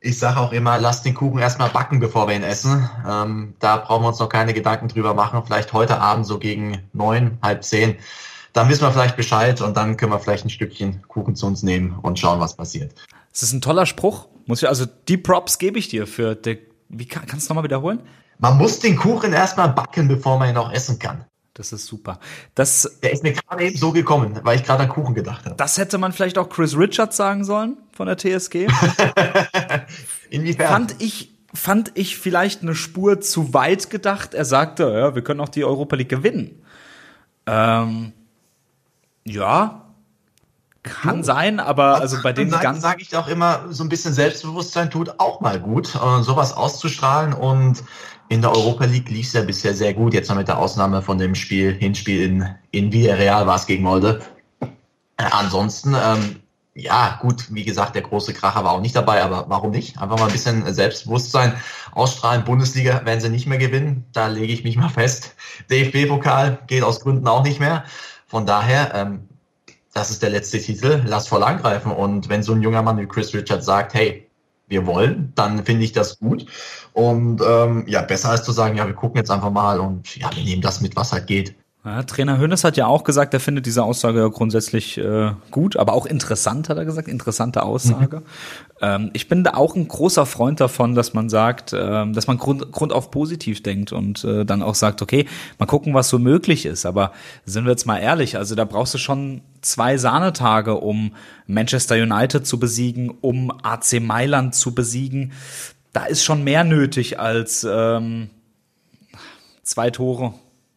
ich 0.00 0.18
sage 0.18 0.40
auch 0.40 0.52
immer, 0.52 0.78
lass 0.78 1.02
den 1.02 1.14
Kuchen 1.14 1.38
erstmal 1.38 1.70
backen, 1.70 2.00
bevor 2.00 2.28
wir 2.28 2.36
ihn 2.36 2.42
essen. 2.42 2.88
Ähm, 3.08 3.54
da 3.58 3.78
brauchen 3.78 4.04
wir 4.04 4.08
uns 4.08 4.18
noch 4.18 4.28
keine 4.28 4.52
Gedanken 4.54 4.88
drüber 4.88 5.14
machen. 5.14 5.42
Vielleicht 5.44 5.72
heute 5.72 5.98
Abend 6.00 6.26
so 6.26 6.38
gegen 6.38 6.82
neun, 6.92 7.38
halb 7.42 7.64
zehn. 7.64 7.96
Dann 8.52 8.68
wissen 8.68 8.82
wir 8.82 8.92
vielleicht 8.92 9.16
Bescheid 9.16 9.62
und 9.62 9.76
dann 9.76 9.96
können 9.96 10.12
wir 10.12 10.20
vielleicht 10.20 10.44
ein 10.44 10.50
Stückchen 10.50 11.02
Kuchen 11.08 11.34
zu 11.34 11.46
uns 11.46 11.62
nehmen 11.62 11.98
und 12.02 12.18
schauen, 12.18 12.40
was 12.40 12.54
passiert. 12.54 12.92
Das 13.32 13.42
ist 13.42 13.52
ein 13.52 13.62
toller 13.62 13.86
Spruch. 13.86 14.28
Muss 14.46 14.62
ich, 14.62 14.68
also 14.68 14.84
die 15.08 15.16
Props 15.16 15.58
gebe 15.58 15.78
ich 15.78 15.88
dir 15.88 16.06
für 16.06 16.34
der, 16.34 16.58
wie 16.92 17.06
kann, 17.06 17.26
kannst 17.26 17.48
du 17.48 17.52
nochmal 17.52 17.64
wiederholen? 17.64 18.00
Man 18.38 18.56
muss 18.58 18.78
den 18.78 18.96
Kuchen 18.96 19.32
erstmal 19.32 19.70
backen, 19.70 20.08
bevor 20.08 20.38
man 20.38 20.50
ihn 20.50 20.56
auch 20.56 20.72
essen 20.72 20.98
kann. 20.98 21.24
Das 21.54 21.72
ist 21.72 21.86
super. 21.86 22.18
Das, 22.54 22.98
Der 23.02 23.12
ist 23.12 23.22
mir 23.22 23.32
gerade 23.32 23.64
eben 23.64 23.76
so 23.76 23.92
gekommen, 23.92 24.40
weil 24.42 24.58
ich 24.58 24.64
gerade 24.64 24.84
an 24.84 24.88
Kuchen 24.88 25.14
gedacht 25.14 25.44
habe. 25.44 25.54
das 25.56 25.76
hätte 25.76 25.98
man 25.98 26.12
vielleicht 26.12 26.38
auch 26.38 26.48
Chris 26.48 26.76
Richards 26.76 27.16
sagen 27.16 27.44
sollen 27.44 27.76
von 27.92 28.06
der 28.06 28.16
TSG. 28.16 28.68
Inwiefern? 30.30 30.66
fand 30.66 31.02
ich, 31.02 31.34
fand 31.52 31.92
ich 31.94 32.16
vielleicht 32.16 32.62
eine 32.62 32.74
Spur 32.74 33.20
zu 33.20 33.52
weit 33.52 33.90
gedacht. 33.90 34.32
Er 34.32 34.46
sagte, 34.46 34.84
ja, 34.84 35.14
wir 35.14 35.22
können 35.22 35.40
auch 35.40 35.50
die 35.50 35.64
Europa 35.64 35.96
League 35.96 36.08
gewinnen. 36.08 36.62
Ähm, 37.46 38.12
ja, 39.24 39.91
kann 40.82 41.22
sein, 41.22 41.60
aber 41.60 42.00
also 42.00 42.16
bei 42.22 42.32
den 42.32 42.50
Seiten 42.50 42.62
ganz 42.62 42.80
sage 42.82 43.02
ich 43.02 43.16
auch 43.16 43.28
immer, 43.28 43.66
so 43.70 43.84
ein 43.84 43.88
bisschen 43.88 44.12
Selbstbewusstsein 44.12 44.90
tut 44.90 45.20
auch 45.20 45.40
mal 45.40 45.60
gut, 45.60 45.94
äh, 45.94 46.22
sowas 46.22 46.52
auszustrahlen 46.52 47.32
und 47.32 47.84
in 48.28 48.40
der 48.40 48.50
Europa 48.50 48.86
League 48.86 49.08
lief 49.08 49.26
es 49.26 49.32
ja 49.32 49.42
bisher 49.42 49.74
sehr 49.74 49.94
gut, 49.94 50.14
jetzt 50.14 50.28
noch 50.28 50.36
mit 50.36 50.48
der 50.48 50.58
Ausnahme 50.58 51.02
von 51.02 51.18
dem 51.18 51.34
Spiel, 51.34 51.72
Hinspiel 51.72 52.22
in, 52.22 52.48
in 52.70 52.92
Villarreal 52.92 53.46
war 53.46 53.56
es 53.56 53.66
gegen 53.66 53.84
Molde. 53.84 54.22
Äh, 54.60 54.66
ansonsten, 55.30 55.94
ähm, 55.94 56.40
ja, 56.74 57.18
gut, 57.20 57.54
wie 57.54 57.64
gesagt, 57.64 57.94
der 57.94 58.02
große 58.02 58.32
Kracher 58.32 58.64
war 58.64 58.72
auch 58.72 58.80
nicht 58.80 58.96
dabei, 58.96 59.22
aber 59.22 59.44
warum 59.48 59.70
nicht? 59.70 60.00
Einfach 60.00 60.18
mal 60.18 60.26
ein 60.26 60.32
bisschen 60.32 60.72
Selbstbewusstsein 60.72 61.54
ausstrahlen. 61.92 62.44
Bundesliga 62.44 63.04
werden 63.04 63.20
sie 63.20 63.28
nicht 63.28 63.46
mehr 63.46 63.58
gewinnen, 63.58 64.06
da 64.14 64.28
lege 64.28 64.52
ich 64.52 64.64
mich 64.64 64.78
mal 64.78 64.88
fest. 64.88 65.34
DFB-Pokal 65.70 66.60
geht 66.66 66.82
aus 66.82 67.00
Gründen 67.00 67.28
auch 67.28 67.44
nicht 67.44 67.60
mehr. 67.60 67.84
Von 68.26 68.46
daher, 68.46 68.94
ähm, 68.94 69.28
das 69.92 70.10
ist 70.10 70.22
der 70.22 70.30
letzte 70.30 70.58
Titel, 70.58 71.02
lass 71.06 71.28
voll 71.28 71.42
angreifen. 71.42 71.92
Und 71.92 72.28
wenn 72.28 72.42
so 72.42 72.52
ein 72.52 72.62
junger 72.62 72.82
Mann 72.82 72.98
wie 72.98 73.06
Chris 73.06 73.34
Richards 73.34 73.66
sagt, 73.66 73.94
hey, 73.94 74.28
wir 74.68 74.86
wollen, 74.86 75.32
dann 75.34 75.64
finde 75.64 75.84
ich 75.84 75.92
das 75.92 76.18
gut. 76.18 76.46
Und 76.92 77.42
ähm, 77.46 77.84
ja, 77.86 78.02
besser 78.02 78.30
als 78.30 78.44
zu 78.44 78.52
sagen, 78.52 78.76
ja, 78.76 78.86
wir 78.86 78.94
gucken 78.94 79.18
jetzt 79.18 79.30
einfach 79.30 79.50
mal 79.50 79.80
und 79.80 80.16
ja, 80.16 80.30
wir 80.34 80.44
nehmen 80.44 80.62
das 80.62 80.80
mit, 80.80 80.96
was 80.96 81.12
halt 81.12 81.26
geht. 81.26 81.54
Ja, 81.84 82.04
Trainer 82.04 82.38
Hönes 82.38 82.62
hat 82.62 82.76
ja 82.76 82.86
auch 82.86 83.02
gesagt, 83.02 83.34
er 83.34 83.40
findet 83.40 83.66
diese 83.66 83.82
Aussage 83.82 84.20
ja 84.20 84.28
grundsätzlich 84.28 84.98
äh, 84.98 85.32
gut, 85.50 85.76
aber 85.76 85.94
auch 85.94 86.06
interessant, 86.06 86.68
hat 86.68 86.76
er 86.76 86.84
gesagt, 86.84 87.08
interessante 87.08 87.64
Aussage. 87.64 88.18
Mhm. 88.18 88.24
Ähm, 88.80 89.10
ich 89.14 89.28
bin 89.28 89.42
da 89.42 89.54
auch 89.54 89.74
ein 89.74 89.88
großer 89.88 90.24
Freund 90.24 90.60
davon, 90.60 90.94
dass 90.94 91.12
man 91.12 91.28
sagt, 91.28 91.74
ähm, 91.76 92.12
dass 92.12 92.28
man 92.28 92.38
grund, 92.38 92.70
grundauf 92.70 93.10
positiv 93.10 93.64
denkt 93.64 93.90
und 93.90 94.22
äh, 94.22 94.44
dann 94.44 94.62
auch 94.62 94.76
sagt, 94.76 95.02
okay, 95.02 95.26
mal 95.58 95.66
gucken, 95.66 95.92
was 95.92 96.08
so 96.08 96.20
möglich 96.20 96.66
ist. 96.66 96.86
Aber 96.86 97.10
sind 97.46 97.64
wir 97.64 97.72
jetzt 97.72 97.86
mal 97.86 97.98
ehrlich, 97.98 98.36
also 98.36 98.54
da 98.54 98.64
brauchst 98.64 98.94
du 98.94 98.98
schon 98.98 99.42
zwei 99.60 99.96
Sahnetage, 99.96 100.76
um 100.76 101.16
Manchester 101.48 101.96
United 101.96 102.46
zu 102.46 102.60
besiegen, 102.60 103.10
um 103.20 103.50
AC 103.64 104.00
Mailand 104.00 104.54
zu 104.54 104.72
besiegen. 104.72 105.32
Da 105.92 106.04
ist 106.04 106.22
schon 106.22 106.44
mehr 106.44 106.62
nötig 106.62 107.18
als 107.18 107.66
ähm, 107.68 108.30
zwei 109.64 109.90
Tore. 109.90 110.34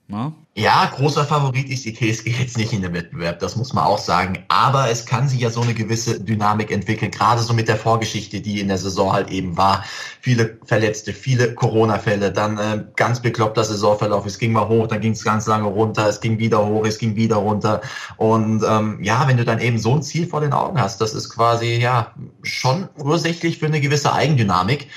Ne? 0.07 0.31
Ja, 0.53 0.85
großer 0.85 1.25
Favorit 1.25 1.67
ist 1.67 1.83
die 1.83 1.93
TSG 1.93 2.27
jetzt 2.27 2.57
nicht 2.57 2.71
in 2.73 2.83
dem 2.83 2.93
Wettbewerb, 2.93 3.39
das 3.39 3.55
muss 3.55 3.73
man 3.73 3.85
auch 3.85 3.97
sagen. 3.97 4.45
Aber 4.49 4.89
es 4.91 5.07
kann 5.07 5.27
sich 5.27 5.39
ja 5.39 5.49
so 5.49 5.61
eine 5.61 5.73
gewisse 5.73 6.23
Dynamik 6.23 6.69
entwickeln, 6.69 7.09
gerade 7.09 7.41
so 7.41 7.53
mit 7.55 7.67
der 7.67 7.75
Vorgeschichte, 7.75 8.39
die 8.39 8.59
in 8.59 8.67
der 8.67 8.77
Saison 8.77 9.11
halt 9.13 9.31
eben 9.31 9.57
war. 9.57 9.83
Viele 10.21 10.59
Verletzte, 10.63 11.11
viele 11.11 11.55
Corona-Fälle, 11.55 12.31
dann 12.31 12.57
äh, 12.59 12.85
ganz 12.95 13.19
bekloppter 13.19 13.63
Saisonverlauf. 13.63 14.27
Es 14.27 14.37
ging 14.37 14.51
mal 14.51 14.67
hoch, 14.67 14.85
dann 14.85 15.01
ging 15.01 15.13
es 15.13 15.23
ganz 15.23 15.47
lange 15.47 15.67
runter, 15.67 16.07
es 16.07 16.21
ging 16.21 16.37
wieder 16.37 16.63
hoch, 16.63 16.85
es 16.85 16.99
ging 16.99 17.15
wieder 17.15 17.37
runter. 17.37 17.81
Und 18.17 18.63
ähm, 18.63 18.99
ja, 19.01 19.27
wenn 19.27 19.37
du 19.37 19.43
dann 19.43 19.59
eben 19.59 19.79
so 19.79 19.95
ein 19.95 20.03
Ziel 20.03 20.27
vor 20.27 20.41
den 20.41 20.53
Augen 20.53 20.79
hast, 20.79 21.01
das 21.01 21.15
ist 21.15 21.29
quasi 21.29 21.77
ja 21.77 22.13
schon 22.43 22.87
ursächlich 23.03 23.57
für 23.57 23.65
eine 23.65 23.81
gewisse 23.81 24.13
Eigendynamik. 24.13 24.87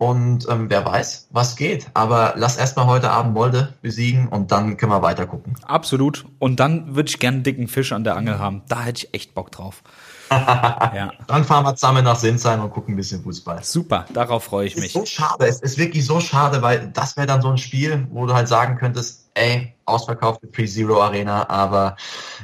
Und 0.00 0.48
ähm, 0.48 0.70
wer 0.70 0.86
weiß, 0.86 1.28
was 1.30 1.56
geht. 1.56 1.90
Aber 1.92 2.32
lass 2.34 2.56
erstmal 2.56 2.86
heute 2.86 3.10
Abend 3.10 3.34
Molde 3.34 3.74
besiegen 3.82 4.28
und 4.28 4.50
dann 4.50 4.78
können 4.78 4.92
wir 4.92 5.02
weiter 5.02 5.26
gucken. 5.26 5.56
Absolut. 5.66 6.24
Und 6.38 6.58
dann 6.58 6.96
würde 6.96 7.10
ich 7.10 7.18
gerne 7.18 7.34
einen 7.34 7.44
dicken 7.44 7.68
Fisch 7.68 7.92
an 7.92 8.02
der 8.02 8.16
Angel 8.16 8.38
haben. 8.38 8.62
Da 8.66 8.80
hätte 8.80 9.04
ich 9.04 9.12
echt 9.14 9.34
Bock 9.34 9.50
drauf. 9.52 9.82
ja. 10.30 11.12
Dann 11.26 11.44
fahren 11.44 11.64
wir 11.66 11.74
zusammen 11.74 12.02
nach 12.02 12.16
Sinsheim 12.16 12.62
und 12.62 12.70
gucken 12.70 12.94
ein 12.94 12.96
bisschen 12.96 13.22
Fußball. 13.22 13.62
Super, 13.62 14.06
darauf 14.14 14.44
freue 14.44 14.68
ich 14.68 14.74
Es 14.74 14.80
mich. 14.80 14.86
ist 14.86 14.92
so 14.94 15.04
schade, 15.04 15.46
es 15.46 15.60
ist 15.60 15.76
wirklich 15.76 16.06
so 16.06 16.18
schade, 16.18 16.62
weil 16.62 16.88
das 16.94 17.18
wäre 17.18 17.26
dann 17.26 17.42
so 17.42 17.50
ein 17.50 17.58
Spiel, 17.58 18.06
wo 18.10 18.24
du 18.24 18.32
halt 18.32 18.48
sagen 18.48 18.78
könntest, 18.78 19.28
ey, 19.34 19.74
ausverkaufte 19.84 20.46
Pre-Zero 20.46 21.02
Arena, 21.02 21.46
aber 21.50 21.96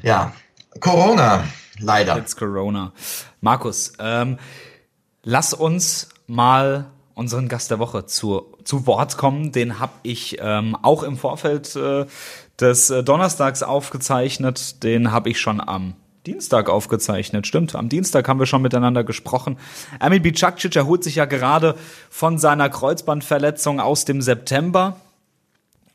ja, 0.03 0.31
Corona, 0.81 1.45
leider. 1.79 2.19
It's 2.19 2.37
Corona. 2.37 2.93
Markus, 3.41 3.95
ähm, 3.99 4.37
lass 5.23 5.55
uns 5.55 6.11
mal 6.27 6.91
unseren 7.17 7.49
Gast 7.49 7.71
der 7.71 7.79
Woche 7.79 8.05
zu, 8.05 8.55
zu 8.63 8.87
Wort 8.87 9.17
kommen. 9.17 9.51
Den 9.51 9.81
habe 9.81 9.95
ich 10.03 10.37
ähm, 10.39 10.77
auch 10.83 11.03
im 11.03 11.17
Vorfeld 11.17 11.75
äh, 11.75 12.05
des 12.61 12.91
äh, 12.91 13.03
Donnerstags 13.03 13.63
aufgezeichnet. 13.63 14.85
Den 14.85 15.11
habe 15.11 15.31
ich 15.31 15.41
schon 15.41 15.61
am 15.61 15.95
Dienstag 16.27 16.69
aufgezeichnet. 16.69 17.47
Stimmt, 17.47 17.75
am 17.75 17.89
Dienstag 17.89 18.29
haben 18.29 18.39
wir 18.39 18.47
schon 18.47 18.61
miteinander 18.61 19.03
gesprochen. 19.03 19.57
Emil 19.99 20.21
Bicakcic 20.21 20.77
erholt 20.77 21.05
sich 21.05 21.15
ja 21.15 21.25
gerade 21.25 21.75
von 22.11 22.39
seiner 22.39 22.69
Kreuzbandverletzung 22.69 23.81
aus 23.81 24.05
dem 24.05 24.21
September 24.21 24.97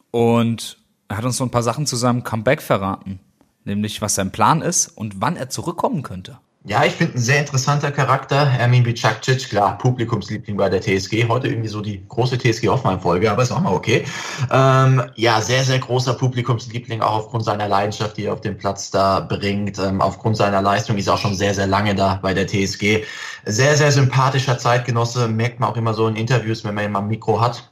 und 0.10 0.78
er 1.08 1.18
hat 1.18 1.26
uns 1.26 1.38
so 1.38 1.44
ein 1.44 1.52
paar 1.52 1.64
Sachen 1.64 1.86
zu 1.86 1.98
seinem 1.98 2.24
Comeback 2.24 2.64
verraten. 2.64 3.20
Nämlich, 3.64 4.02
was 4.02 4.16
sein 4.16 4.32
Plan 4.32 4.64
ist 4.64 4.88
und 4.88 5.22
wann 5.22 5.36
er 5.36 5.50
zurückkommen 5.50 6.02
könnte. 6.02 6.40
Ja, 6.64 6.86
ich 6.86 6.94
finde 6.94 7.16
ein 7.16 7.20
sehr 7.20 7.40
interessanter 7.40 7.92
Charakter. 7.92 8.36
Ermin 8.36 8.84
Bicakcic, 8.84 9.50
klar, 9.50 9.80
Publikumsliebling 9.80 10.58
bei 10.58 10.70
der 10.70 10.80
TSG. 10.80 11.28
Heute 11.28 11.48
irgendwie 11.48 11.68
so 11.68 11.82
die 11.82 12.08
große 12.08 12.38
TSG 12.38 12.68
Hoffmann-Folge, 12.68 13.32
aber 13.32 13.42
ist 13.42 13.52
auch 13.52 13.62
mal 13.62 13.74
okay. 13.74 14.06
Ähm, 14.52 15.02
ja, 15.16 15.42
sehr, 15.42 15.64
sehr 15.64 15.80
großer 15.80 16.14
Publikumsliebling, 16.14 17.02
auch 17.02 17.16
aufgrund 17.16 17.46
seiner 17.46 17.68
Leidenschaft, 17.68 18.16
die 18.16 18.26
er 18.26 18.34
auf 18.34 18.42
dem 18.42 18.60
Platz 18.60 18.92
da 18.92 19.22
bringt. 19.22 19.80
Ähm, 19.80 20.02
aufgrund 20.02 20.38
seiner 20.38 20.62
Leistung 20.62 20.98
ist 20.98 21.08
er 21.08 21.16
auch 21.16 21.18
schon 21.18 21.34
sehr, 21.34 21.56
sehr 21.56 21.66
lange 21.66 21.96
da 21.96 22.20
bei 22.22 22.36
der 22.36 22.46
TSG. 22.46 23.06
Sehr, 23.46 23.76
sehr 23.76 23.92
sympathischer 23.92 24.60
Zeitgenosse, 24.60 25.28
merkt 25.30 25.60
man 25.60 25.72
auch 25.72 25.78
immer 25.78 25.96
so 25.96 26.08
in 26.08 26.16
Interviews, 26.16 26.64
wenn 26.64 26.76
man 26.76 26.86
ihn 26.86 26.96
am 26.96 27.08
Mikro 27.08 27.42
hat. 27.42 27.72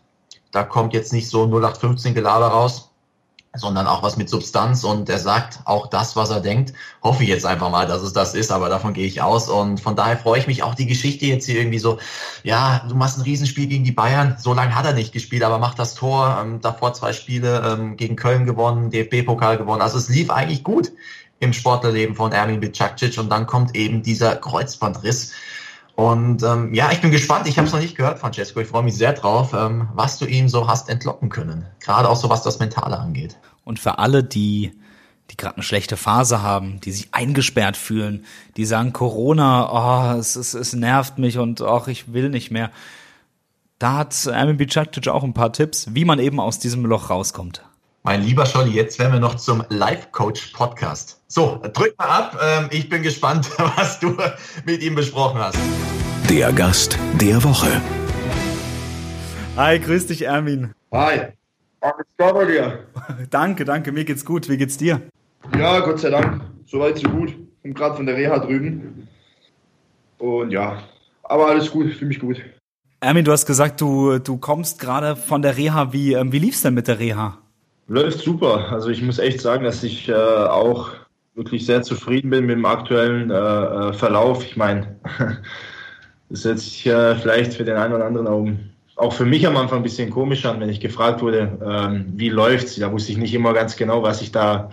Da 0.52 0.64
kommt 0.64 0.96
jetzt 0.96 1.14
nicht 1.14 1.30
so 1.30 1.44
0815 1.44 2.16
Gelaber 2.16 2.48
raus 2.48 2.89
sondern 3.56 3.88
auch 3.88 4.04
was 4.04 4.18
mit 4.18 4.30
Substanz. 4.30 4.84
Und 4.84 5.10
er 5.10 5.18
sagt 5.18 5.60
auch 5.66 5.88
das, 5.88 6.16
was 6.16 6.30
er 6.30 6.40
denkt. 6.40 6.74
Hoffe 7.02 7.24
ich 7.24 7.30
jetzt 7.30 7.46
einfach 7.46 7.70
mal, 7.70 7.88
dass 7.88 8.02
es 8.02 8.14
das 8.14 8.36
ist, 8.36 8.52
aber 8.52 8.70
davon 8.70 8.94
gehe 8.94 9.06
ich 9.06 9.22
aus. 9.22 9.50
Und 9.50 9.80
von 9.80 9.96
daher 9.96 10.18
freue 10.18 10.40
ich 10.40 10.48
mich 10.48 10.64
auch 10.64 10.76
die 10.76 10.86
Geschichte 10.86 11.26
jetzt 11.26 11.46
hier 11.46 11.60
irgendwie 11.60 11.80
so, 11.80 12.00
ja, 12.44 12.86
du 12.88 12.96
machst 12.96 13.18
ein 13.18 13.24
Riesenspiel 13.24 13.68
gegen 13.68 13.84
die 13.84 13.92
Bayern, 13.92 14.38
so 14.40 14.54
lange 14.54 14.76
hat 14.76 14.86
er 14.86 14.94
nicht 14.94 15.12
gespielt, 15.12 15.44
aber 15.44 15.58
macht 15.58 15.80
das 15.80 15.96
Tor, 15.96 16.40
ähm, 16.42 16.62
davor 16.62 16.94
zwei 16.94 17.14
Spiele 17.14 17.62
ähm, 17.66 17.98
gegen 17.98 18.16
Köln 18.16 18.46
gewonnen, 18.46 18.92
DFB-Pokal 18.92 19.58
gewonnen, 19.58 19.82
also 19.82 19.98
es 19.98 20.10
lief 20.10 20.30
eigentlich 20.30 20.64
gut 20.64 20.92
im 21.40 21.54
Sportlerleben 21.54 22.16
von 22.16 22.32
Ermin 22.32 22.60
Bicakcic. 22.60 23.18
Und 23.18 23.30
dann 23.30 23.48
kommt 23.48 23.76
eben 23.76 24.04
dieser 24.04 24.36
Kreuzbandriss. 24.36 25.34
Und 26.00 26.44
ähm, 26.44 26.74
ja, 26.74 26.94
ich 26.94 27.02
bin 27.02 27.12
gespannt. 27.12 27.46
Ich 27.46 27.58
habe 27.58 27.68
es 27.68 27.74
noch 27.74 27.82
nicht 27.82 27.98
gehört, 27.98 28.20
Francesco. 28.20 28.62
Ich 28.62 28.70
freue 28.70 28.84
mich 28.84 28.96
sehr 28.96 29.12
drauf, 29.12 29.54
ähm, 29.54 29.90
was 29.96 30.18
du 30.18 30.26
ihm 30.26 30.48
so 30.48 30.66
hast 30.66 30.88
entlocken 30.88 31.28
können. 31.28 31.66
Gerade 31.82 32.08
auch 32.08 32.16
so 32.16 32.30
was 32.30 32.42
das 32.42 32.60
Mentale 32.60 32.98
angeht. 32.98 33.38
Und 33.66 33.82
für 33.82 34.00
alle, 34.00 34.24
die 34.24 34.72
die 35.30 35.36
gerade 35.36 35.58
eine 35.58 35.64
schlechte 35.64 35.98
Phase 35.98 36.42
haben, 36.42 36.80
die 36.80 36.94
sich 36.94 37.10
eingesperrt 37.12 37.76
fühlen, 37.76 38.26
die 38.56 38.66
sagen 38.66 38.94
Corona, 38.94 40.16
oh, 40.16 40.18
es, 40.18 40.38
es, 40.38 40.54
es 40.54 40.72
nervt 40.72 41.18
mich 41.18 41.38
und 41.38 41.62
ach, 41.62 41.90
ich 41.90 42.14
will 42.14 42.30
nicht 42.30 42.50
mehr. 42.50 42.72
Da 43.78 43.98
hat 43.98 44.26
Ermin 44.26 44.56
Bicakcic 44.56 45.10
auch 45.10 45.26
ein 45.26 45.34
paar 45.34 45.52
Tipps, 45.52 45.94
wie 45.94 46.06
man 46.06 46.20
eben 46.20 46.40
aus 46.40 46.60
diesem 46.60 46.86
Loch 46.86 47.10
rauskommt. 47.10 47.62
Mein 48.04 48.24
lieber 48.24 48.46
Scholli, 48.46 48.72
jetzt 48.72 48.98
werden 48.98 49.12
wir 49.12 49.20
noch 49.20 49.36
zum 49.36 49.62
Life-Coach-Podcast. 49.68 51.22
So, 51.28 51.60
drück 51.74 51.98
mal 51.98 52.08
ab. 52.08 52.40
Ähm, 52.42 52.70
ich 52.72 52.88
bin 52.88 53.04
gespannt, 53.04 53.50
was 53.76 54.00
du 54.00 54.16
mit 54.66 54.82
ihm 54.82 54.96
besprochen 54.96 55.38
hast. 55.38 55.58
Der 56.30 56.54
Gast 56.54 56.98
der 57.20 57.44
Woche. 57.44 57.82
Hi, 59.58 59.80
grüß 59.80 60.08
dich, 60.08 60.22
Ermin. 60.22 60.74
Hi. 60.94 61.34
Alles 61.82 62.06
klar 62.18 62.34
bei 62.34 62.46
dir? 62.46 62.86
danke, 63.30 63.66
danke. 63.66 63.92
Mir 63.92 64.06
geht's 64.06 64.24
gut. 64.24 64.48
Wie 64.48 64.56
geht's 64.56 64.78
dir? 64.78 65.02
Ja, 65.58 65.82
Gott 65.82 66.00
sei 66.00 66.10
Dank. 66.10 66.42
Soweit 66.68 66.98
so 67.00 67.10
gut. 67.10 67.36
Bin 67.64 67.74
gerade 67.74 67.98
von 67.98 68.06
der 68.06 68.16
Reha 68.16 68.40
drüben. 68.40 69.10
Und 70.20 70.52
ja, 70.52 70.84
aber 71.24 71.48
alles 71.48 71.70
gut. 71.70 71.92
Fühle 71.94 72.08
mich 72.08 72.20
gut. 72.22 72.42
Ermin, 73.02 73.26
du 73.26 73.34
hast 73.34 73.46
gesagt, 73.46 73.82
du, 73.82 74.20
du 74.20 74.38
kommst 74.38 74.80
gerade 74.80 75.18
von 75.18 75.42
der 75.42 75.58
Reha. 75.58 75.92
Wie, 75.92 76.14
ähm, 76.14 76.32
wie 76.32 76.40
lief's 76.40 76.62
denn 76.62 76.74
mit 76.74 76.88
der 76.88 77.00
Reha? 77.00 77.40
Läuft 77.90 78.20
super. 78.20 78.72
Also 78.72 78.90
ich 78.90 79.02
muss 79.02 79.18
echt 79.18 79.42
sagen, 79.42 79.64
dass 79.64 79.84
ich 79.84 80.08
äh, 80.08 80.14
auch 80.14 80.92
wirklich 81.34 81.66
sehr 81.66 81.82
zufrieden 81.82 82.30
bin 82.30 82.46
mit 82.46 82.56
dem 82.56 82.66
aktuellen 82.66 83.32
äh, 83.32 83.36
äh 83.36 83.94
Verlauf. 83.94 84.46
Ich 84.46 84.56
meine, 84.56 84.96
das 86.30 86.46
hört 86.46 86.60
sich 86.60 86.86
äh, 86.86 87.16
vielleicht 87.16 87.56
für 87.56 87.64
den 87.64 87.78
einen 87.78 87.96
oder 87.96 88.06
anderen 88.06 88.28
auch, 88.28 88.48
auch 88.96 89.14
für 89.14 89.26
mich 89.26 89.48
am 89.48 89.58
Anfang 89.58 89.80
ein 89.80 89.84
bisschen 89.84 90.12
komisch 90.12 90.46
an, 90.46 90.60
wenn 90.60 90.70
ich 90.70 90.80
gefragt 90.80 91.24
wurde, 91.24 91.58
ähm, 91.66 92.06
wie 92.16 92.30
läuft's. 92.30 92.76
Da 92.76 92.92
wusste 92.92 93.12
ich 93.12 93.18
nicht 93.18 93.34
immer 93.34 93.54
ganz 93.54 93.76
genau, 93.76 94.04
was 94.04 94.22
ich 94.22 94.32
da 94.32 94.70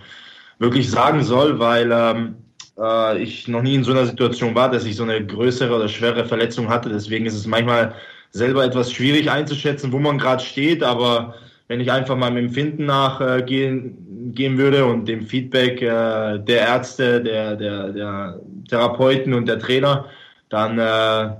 wirklich 0.59 0.91
sagen 0.91 1.23
soll, 1.23 1.57
weil 1.57 1.91
ähm, 1.91 2.35
äh, 2.77 3.17
ich 3.17 3.47
noch 3.47 3.63
nie 3.63 3.73
in 3.73 3.83
so 3.83 3.93
einer 3.93 4.05
Situation 4.05 4.53
war, 4.53 4.69
dass 4.69 4.85
ich 4.85 4.95
so 4.95 5.03
eine 5.03 5.25
größere 5.25 5.75
oder 5.75 5.87
schwere 5.87 6.23
Verletzung 6.23 6.69
hatte. 6.69 6.89
Deswegen 6.89 7.25
ist 7.25 7.35
es 7.35 7.47
manchmal 7.47 7.95
selber 8.29 8.63
etwas 8.63 8.91
schwierig 8.91 9.31
einzuschätzen, 9.31 9.91
wo 9.91 9.97
man 9.97 10.19
gerade 10.19 10.43
steht, 10.43 10.83
aber 10.83 11.33
wenn 11.67 11.79
ich 11.79 11.91
einfach 11.91 12.15
mal 12.15 12.31
mit 12.31 12.43
dem 12.43 12.49
Finden 12.51 12.85
nachgehen 12.85 13.85
äh, 13.85 14.17
gehen 14.33 14.57
würde 14.57 14.85
und 14.85 15.07
dem 15.07 15.25
Feedback 15.25 15.81
äh, 15.81 16.37
der 16.39 16.59
Ärzte, 16.59 17.21
der, 17.21 17.55
der, 17.55 17.89
der 17.89 18.39
Therapeuten 18.69 19.33
und 19.33 19.47
der 19.47 19.59
Trainer, 19.59 20.05
dann 20.49 20.79
äh, 20.79 21.35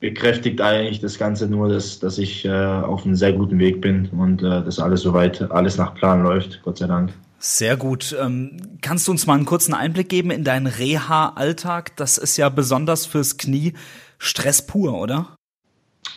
bekräftigt 0.00 0.60
eigentlich 0.60 1.00
das 1.00 1.18
Ganze 1.18 1.48
nur, 1.48 1.68
dass, 1.68 1.98
dass 1.98 2.18
ich 2.18 2.44
äh, 2.44 2.50
auf 2.50 3.04
einem 3.04 3.14
sehr 3.14 3.32
guten 3.32 3.58
Weg 3.58 3.80
bin 3.80 4.08
und 4.10 4.42
äh, 4.42 4.62
dass 4.62 4.78
alles 4.78 5.02
soweit, 5.02 5.50
alles 5.50 5.78
nach 5.78 5.94
Plan 5.94 6.22
läuft, 6.22 6.62
Gott 6.62 6.78
sei 6.78 6.86
Dank. 6.86 7.12
Sehr 7.38 7.76
gut. 7.76 8.16
Ähm, 8.20 8.78
kannst 8.80 9.06
du 9.08 9.12
uns 9.12 9.26
mal 9.26 9.34
einen 9.34 9.44
kurzen 9.44 9.74
Einblick 9.74 10.08
geben 10.08 10.30
in 10.30 10.44
deinen 10.44 10.66
Reha-Alltag? 10.66 11.96
Das 11.96 12.18
ist 12.18 12.36
ja 12.36 12.48
besonders 12.48 13.06
fürs 13.06 13.36
Knie 13.36 13.74
Stress 14.18 14.66
pur, 14.66 14.98
oder? 14.98 15.35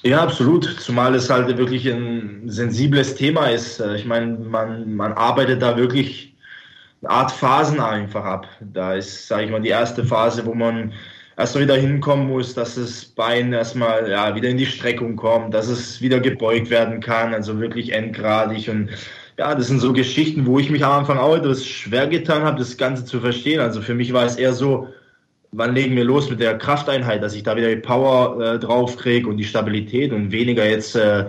Ja, 0.04 0.22
absolut. 0.24 0.66
Zumal 0.80 1.14
es 1.16 1.30
halt 1.30 1.58
wirklich 1.58 1.86
ein 1.86 2.44
sensibles 2.48 3.16
Thema 3.16 3.48
ist. 3.48 3.80
Äh, 3.80 3.96
ich 3.96 4.06
meine, 4.06 4.38
man, 4.38 4.96
man 4.96 5.14
arbeitet 5.14 5.62
da 5.62 5.76
wirklich 5.78 6.36
eine 7.02 7.12
Art 7.12 7.32
Phasen 7.32 7.80
einfach 7.80 8.24
ab. 8.24 8.48
Da 8.62 8.96
ist, 8.96 9.28
sage 9.28 9.46
ich 9.46 9.52
mal, 9.52 9.62
die 9.62 9.70
erste 9.70 10.06
Phase, 10.06 10.46
wo 10.46 10.54
man 10.54 10.94
erst 11.38 11.58
wieder 11.58 11.76
hinkommen 11.76 12.28
muss, 12.28 12.54
dass 12.54 12.76
das 12.76 13.06
Bein 13.06 13.54
erstmal 13.54 14.10
ja, 14.10 14.36
wieder 14.36 14.50
in 14.50 14.58
die 14.58 14.66
Streckung 14.66 15.16
kommt, 15.16 15.54
dass 15.54 15.68
es 15.68 16.02
wieder 16.02 16.20
gebeugt 16.20 16.70
werden 16.70 17.00
kann, 17.00 17.34
also 17.34 17.60
wirklich 17.60 17.94
endgradig. 17.94 18.70
Und 18.70 18.90
ja, 19.38 19.56
das 19.56 19.68
sind 19.68 19.80
so 19.80 19.94
Geschichten, 19.94 20.46
wo 20.46 20.60
ich 20.60 20.70
mich 20.70 20.84
am 20.84 20.92
Anfang 20.92 21.18
auch 21.18 21.36
etwas 21.36 21.66
schwer 21.66 22.08
getan 22.08 22.44
habe, 22.44 22.60
das 22.60 22.78
Ganze 22.78 23.06
zu 23.06 23.22
verstehen. 23.22 23.62
Also 23.62 23.82
für 23.82 23.96
mich 23.96 24.12
war 24.12 24.26
es 24.26 24.36
eher 24.36 24.54
so, 24.54 24.90
wann 25.52 25.74
legen 25.74 25.96
wir 25.96 26.04
los 26.04 26.30
mit 26.30 26.40
der 26.40 26.58
Krafteinheit, 26.58 27.24
dass 27.24 27.36
ich 27.36 27.44
da 27.44 27.56
wieder 27.56 27.70
die 27.70 27.82
Power 27.82 28.40
äh, 28.42 28.60
drauf 28.60 28.98
kriege 28.98 29.28
und 29.28 29.38
die 29.38 29.44
Stabilität 29.44 30.12
und 30.12 30.32
weniger 30.32 30.68
jetzt, 30.68 30.96
äh, 30.96 31.22
äh, 31.22 31.26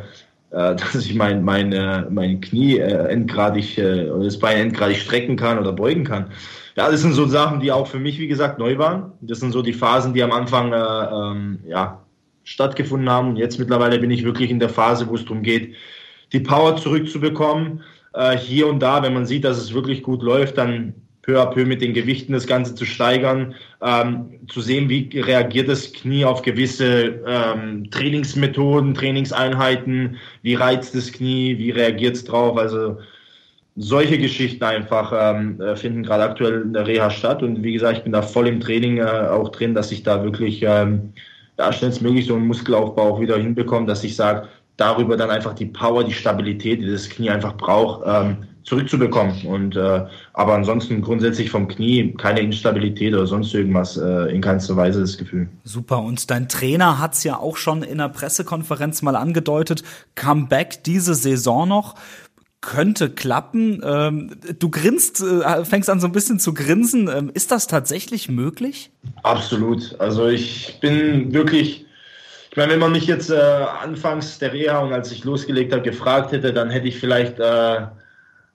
dass 0.50 0.94
ich 0.94 1.14
mein, 1.14 1.44
mein, 1.44 1.72
äh, 1.72 2.04
mein 2.10 2.40
Knie 2.40 2.78
äh, 2.78 3.08
endgradig 3.08 3.78
äh, 3.78 4.06
das 4.22 4.38
Bein 4.38 4.58
endgradig 4.58 4.98
strecken 4.98 5.36
kann 5.36 5.58
oder 5.58 5.72
beugen 5.72 6.04
kann. 6.04 6.26
Ja, 6.76 6.90
das 6.90 7.00
sind 7.00 7.14
so 7.14 7.26
Sachen, 7.26 7.60
die 7.60 7.72
auch 7.72 7.86
für 7.86 7.98
mich, 7.98 8.18
wie 8.18 8.28
gesagt, 8.28 8.58
neu 8.58 8.78
waren. 8.78 9.12
Das 9.20 9.40
sind 9.40 9.52
so 9.52 9.62
die 9.62 9.72
Phasen, 9.72 10.14
die 10.14 10.22
am 10.22 10.32
Anfang 10.32 10.72
äh, 10.72 10.76
ähm, 10.76 11.58
ja, 11.66 12.00
stattgefunden 12.44 13.10
haben. 13.10 13.30
Und 13.30 13.36
jetzt 13.36 13.58
mittlerweile 13.58 13.98
bin 13.98 14.10
ich 14.10 14.24
wirklich 14.24 14.50
in 14.50 14.60
der 14.60 14.68
Phase, 14.68 15.08
wo 15.08 15.14
es 15.14 15.24
darum 15.24 15.42
geht, 15.42 15.74
die 16.32 16.40
Power 16.40 16.76
zurückzubekommen. 16.76 17.82
Äh, 18.14 18.36
hier 18.36 18.68
und 18.68 18.80
da, 18.80 19.02
wenn 19.02 19.14
man 19.14 19.26
sieht, 19.26 19.44
dass 19.44 19.58
es 19.58 19.74
wirklich 19.74 20.02
gut 20.02 20.22
läuft, 20.22 20.58
dann 20.58 20.94
peu 21.22 21.38
à 21.40 21.46
peu 21.46 21.64
mit 21.64 21.82
den 21.82 21.92
Gewichten 21.92 22.32
das 22.32 22.46
Ganze 22.46 22.74
zu 22.74 22.84
steigern, 22.84 23.54
ähm, 23.82 24.40
zu 24.48 24.60
sehen, 24.60 24.88
wie 24.88 25.08
reagiert 25.20 25.68
das 25.68 25.92
Knie 25.92 26.24
auf 26.24 26.42
gewisse 26.42 27.20
ähm, 27.26 27.90
Trainingsmethoden, 27.90 28.94
Trainingseinheiten, 28.94 30.16
wie 30.42 30.54
reizt 30.54 30.94
das 30.94 31.12
Knie, 31.12 31.58
wie 31.58 31.70
reagiert 31.70 32.16
es 32.16 32.24
drauf. 32.24 32.56
Also 32.56 32.98
solche 33.76 34.18
Geschichten 34.18 34.64
einfach 34.64 35.12
ähm, 35.14 35.60
äh, 35.60 35.76
finden 35.76 36.02
gerade 36.02 36.24
aktuell 36.24 36.62
in 36.62 36.72
der 36.72 36.86
Reha 36.86 37.10
statt. 37.10 37.42
Und 37.42 37.62
wie 37.62 37.72
gesagt, 37.72 37.98
ich 37.98 38.04
bin 38.04 38.12
da 38.12 38.22
voll 38.22 38.48
im 38.48 38.60
Training 38.60 38.98
äh, 38.98 39.04
auch 39.04 39.50
drin, 39.50 39.74
dass 39.74 39.92
ich 39.92 40.02
da 40.02 40.24
wirklich 40.24 40.62
ähm, 40.62 41.12
ja, 41.58 41.72
schnellstmöglich 41.72 42.26
so 42.26 42.34
einen 42.34 42.46
Muskelaufbau 42.46 43.14
auch 43.14 43.20
wieder 43.20 43.36
hinbekomme, 43.36 43.86
dass 43.86 44.04
ich 44.04 44.16
sage, 44.16 44.48
darüber 44.76 45.16
dann 45.16 45.30
einfach 45.30 45.54
die 45.54 45.66
Power, 45.66 46.04
die 46.04 46.12
Stabilität, 46.12 46.80
die 46.80 46.90
das 46.90 47.08
Knie 47.08 47.30
einfach 47.30 47.56
braucht, 47.56 48.02
ähm, 48.06 48.38
zurückzubekommen. 48.70 49.44
Und 49.46 49.76
äh, 49.76 50.06
aber 50.32 50.54
ansonsten 50.54 51.02
grundsätzlich 51.02 51.50
vom 51.50 51.68
Knie 51.68 52.14
keine 52.16 52.40
Instabilität 52.40 53.12
oder 53.12 53.26
sonst 53.26 53.52
irgendwas 53.52 53.96
äh, 53.96 54.32
in 54.32 54.40
keinster 54.40 54.76
Weise 54.76 55.00
das 55.00 55.18
Gefühl. 55.18 55.48
Super. 55.64 55.98
Und 55.98 56.30
dein 56.30 56.48
Trainer 56.48 56.98
hat's 56.98 57.24
ja 57.24 57.36
auch 57.36 57.56
schon 57.56 57.82
in 57.82 57.98
der 57.98 58.08
Pressekonferenz 58.08 59.02
mal 59.02 59.16
angedeutet. 59.16 59.82
Comeback 60.14 60.84
diese 60.84 61.14
Saison 61.14 61.68
noch 61.68 61.96
könnte 62.60 63.10
klappen. 63.10 63.80
Ähm, 63.84 64.36
du 64.58 64.70
grinst, 64.70 65.20
äh, 65.20 65.64
fängst 65.64 65.90
an 65.90 65.98
so 65.98 66.06
ein 66.06 66.12
bisschen 66.12 66.38
zu 66.38 66.54
grinsen. 66.54 67.08
Ähm, 67.08 67.30
ist 67.34 67.50
das 67.50 67.66
tatsächlich 67.66 68.28
möglich? 68.28 68.92
Absolut. 69.22 69.96
Also 69.98 70.28
ich 70.28 70.78
bin 70.80 71.32
wirklich 71.32 71.86
ich 72.52 72.56
meine, 72.56 72.72
wenn 72.72 72.80
man 72.80 72.90
mich 72.90 73.06
jetzt 73.06 73.30
äh, 73.30 73.36
anfangs 73.36 74.40
der 74.40 74.52
Reha 74.52 74.80
und 74.80 74.92
als 74.92 75.12
ich 75.12 75.22
losgelegt 75.22 75.72
habe 75.72 75.82
gefragt 75.82 76.32
hätte, 76.32 76.52
dann 76.52 76.68
hätte 76.68 76.88
ich 76.88 76.98
vielleicht 76.98 77.38
äh, 77.38 77.82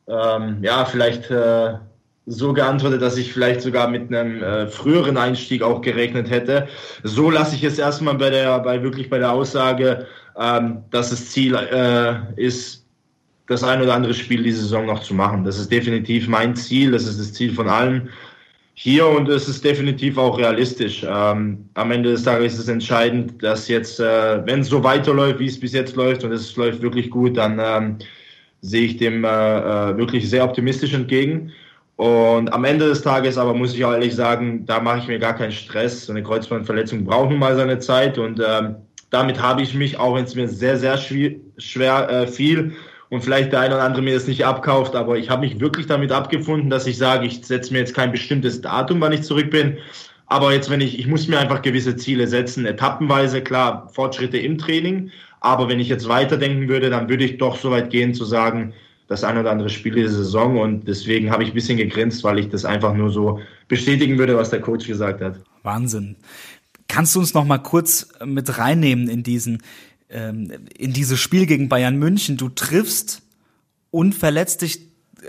ähm, 0.08 0.58
ja, 0.62 0.86
vielleicht 0.86 1.30
äh, 1.32 1.74
so 2.26 2.54
geantwortet, 2.54 3.02
dass 3.02 3.18
ich 3.18 3.34
vielleicht 3.34 3.62
sogar 3.62 3.88
mit 3.88 4.14
einem 4.14 4.42
äh, 4.42 4.68
früheren 4.68 5.18
Einstieg 5.18 5.62
auch 5.62 5.82
gerechnet 5.82 6.30
hätte. 6.30 6.68
So 7.04 7.30
lasse 7.30 7.56
ich 7.56 7.64
es 7.64 7.78
erstmal 7.78 8.16
bei 8.16 8.30
der, 8.30 8.60
bei 8.60 8.82
wirklich 8.82 9.10
bei 9.10 9.20
der 9.20 9.32
Aussage, 9.32 10.08
ähm, 10.40 10.84
dass 10.92 11.12
das 11.12 11.30
Ziel 11.30 11.56
äh, 11.56 12.16
ist, 12.36 12.84
das 13.48 13.64
ein 13.64 13.82
oder 13.82 13.94
andere 13.94 14.14
Spiel 14.14 14.42
diese 14.42 14.62
Saison 14.62 14.88
noch 14.88 15.02
zu 15.02 15.14
machen. 15.14 15.44
Das 15.44 15.60
ist 15.60 15.72
definitiv 15.72 16.28
mein 16.28 16.56
Ziel, 16.56 16.92
das 16.92 17.06
ist 17.06 17.20
das 17.20 17.34
Ziel 17.34 17.54
von 17.54 17.70
allen 17.70 18.10
hier 18.76 19.08
und 19.08 19.30
es 19.30 19.48
ist 19.48 19.64
definitiv 19.64 20.18
auch 20.18 20.38
realistisch. 20.38 21.06
Ähm, 21.08 21.70
am 21.76 21.92
Ende 21.92 22.12
des 22.12 22.24
Tages 22.24 22.54
ist 22.54 22.60
es 22.60 22.68
entscheidend, 22.68 23.42
dass 23.42 23.70
jetzt, 23.70 24.02
äh, 24.02 24.46
wenn 24.46 24.60
es 24.60 24.68
so 24.68 24.84
weiterläuft, 24.84 25.40
wie 25.40 25.46
es 25.46 25.60
bis 25.60 25.72
jetzt 25.72 25.96
läuft 25.96 26.26
und 26.26 26.34
es 26.34 26.56
läuft 26.58 26.82
wirklich 26.82 27.10
gut, 27.10 27.38
dann 27.38 27.60
ähm, 27.64 27.98
sehe 28.62 28.86
ich 28.86 28.98
dem 28.98 29.24
äh, 29.24 29.28
äh, 29.28 29.98
wirklich 29.98 30.30
sehr 30.30 30.44
optimistisch 30.44 30.94
entgegen. 30.94 31.52
Und 31.98 32.52
am 32.52 32.66
Ende 32.66 32.88
des 32.88 33.02
Tages 33.02 33.38
aber 33.38 33.54
muss 33.54 33.74
ich 33.74 33.86
auch 33.86 33.94
ehrlich 33.94 34.16
sagen, 34.16 34.66
da 34.66 34.82
mache 34.82 35.00
ich 35.00 35.08
mir 35.08 35.20
gar 35.20 35.36
keinen 35.36 35.52
Stress. 35.52 36.06
So 36.06 36.12
eine 36.12 36.24
Kreuzbandverletzung 36.24 37.06
braucht 37.06 37.30
nun 37.30 37.40
mal 37.40 37.56
seine 37.56 37.80
Zeit 37.80 38.18
und 38.18 38.42
ähm, 38.46 38.76
damit 39.12 39.42
habe 39.42 39.62
ich 39.62 39.74
mich, 39.74 39.98
auch 39.98 40.16
wenn 40.16 40.26
es 40.26 40.36
mir 40.36 40.48
sehr, 40.50 40.78
sehr 40.78 40.98
schwer, 40.98 41.32
schwer 41.58 42.10
äh, 42.10 42.28
fiel 42.28 42.74
und 43.10 43.24
vielleicht 43.24 43.54
der 43.54 43.62
eine 43.62 43.76
oder 43.76 43.84
andere 43.84 44.02
mir 44.02 44.14
das 44.14 44.28
nicht 44.28 44.46
abkauft, 44.46 44.96
aber 44.96 45.18
ich 45.18 45.30
habe 45.30 45.46
mich 45.46 45.60
wirklich 45.60 45.86
damit 45.86 46.12
abgefunden, 46.12 46.70
dass 46.70 46.86
ich 46.86 46.98
sage, 46.98 47.26
ich 47.26 47.46
setze 47.46 47.72
mir 47.72 47.80
jetzt 47.80 47.94
kein 47.94 48.12
bestimmtes 48.12 48.60
Datum, 48.60 49.00
wann 49.00 49.14
ich 49.14 49.22
zurück 49.22 49.52
bin. 49.52 49.78
Aber 50.28 50.54
jetzt, 50.54 50.70
wenn 50.70 50.82
ich, 50.82 51.00
ich 51.00 51.08
muss 51.08 51.28
mir 51.28 51.40
einfach 51.40 51.62
gewisse 51.62 51.96
Ziele 51.96 52.28
setzen, 52.28 52.66
etappenweise, 52.66 53.42
klar, 53.42 53.88
Fortschritte 53.94 54.38
im 54.38 54.58
Training, 54.58 55.12
aber 55.46 55.70
wenn 55.70 55.80
ich 55.80 55.90
jetzt 55.90 56.08
weiterdenken 56.08 56.68
würde, 56.68 56.90
dann 56.90 57.08
würde 57.08 57.24
ich 57.24 57.38
doch 57.38 57.60
so 57.60 57.70
weit 57.70 57.92
gehen 57.92 58.16
zu 58.16 58.26
sagen, 58.26 58.74
das 59.08 59.24
ein 59.24 59.38
oder 59.38 59.52
andere 59.52 59.70
Spiel 59.70 59.94
dieser 59.94 60.10
Saison 60.10 60.58
und 60.58 60.88
deswegen 60.88 61.30
habe 61.30 61.44
ich 61.44 61.50
ein 61.50 61.54
bisschen 61.54 61.78
gegrinst, 61.78 62.24
weil 62.24 62.40
ich 62.40 62.50
das 62.50 62.66
einfach 62.66 62.96
nur 62.96 63.12
so 63.12 63.40
bestätigen 63.68 64.18
würde, 64.18 64.36
was 64.36 64.50
der 64.50 64.60
Coach 64.60 64.88
gesagt 64.88 65.22
hat. 65.22 65.40
Wahnsinn. 65.62 66.16
Kannst 66.88 67.14
du 67.14 67.20
uns 67.20 67.36
noch 67.36 67.46
mal 67.46 67.60
kurz 67.60 68.10
mit 68.26 68.58
reinnehmen 68.58 69.08
in 69.08 69.22
diesen 69.22 69.62
ähm, 70.10 70.52
in 70.76 70.94
dieses 70.94 71.20
Spiel 71.20 71.46
gegen 71.46 71.70
Bayern 71.70 71.98
München? 71.98 72.38
Du 72.38 72.50
triffst 72.50 73.22
und 73.92 74.16
verletzt 74.16 74.64
dich 74.64 74.80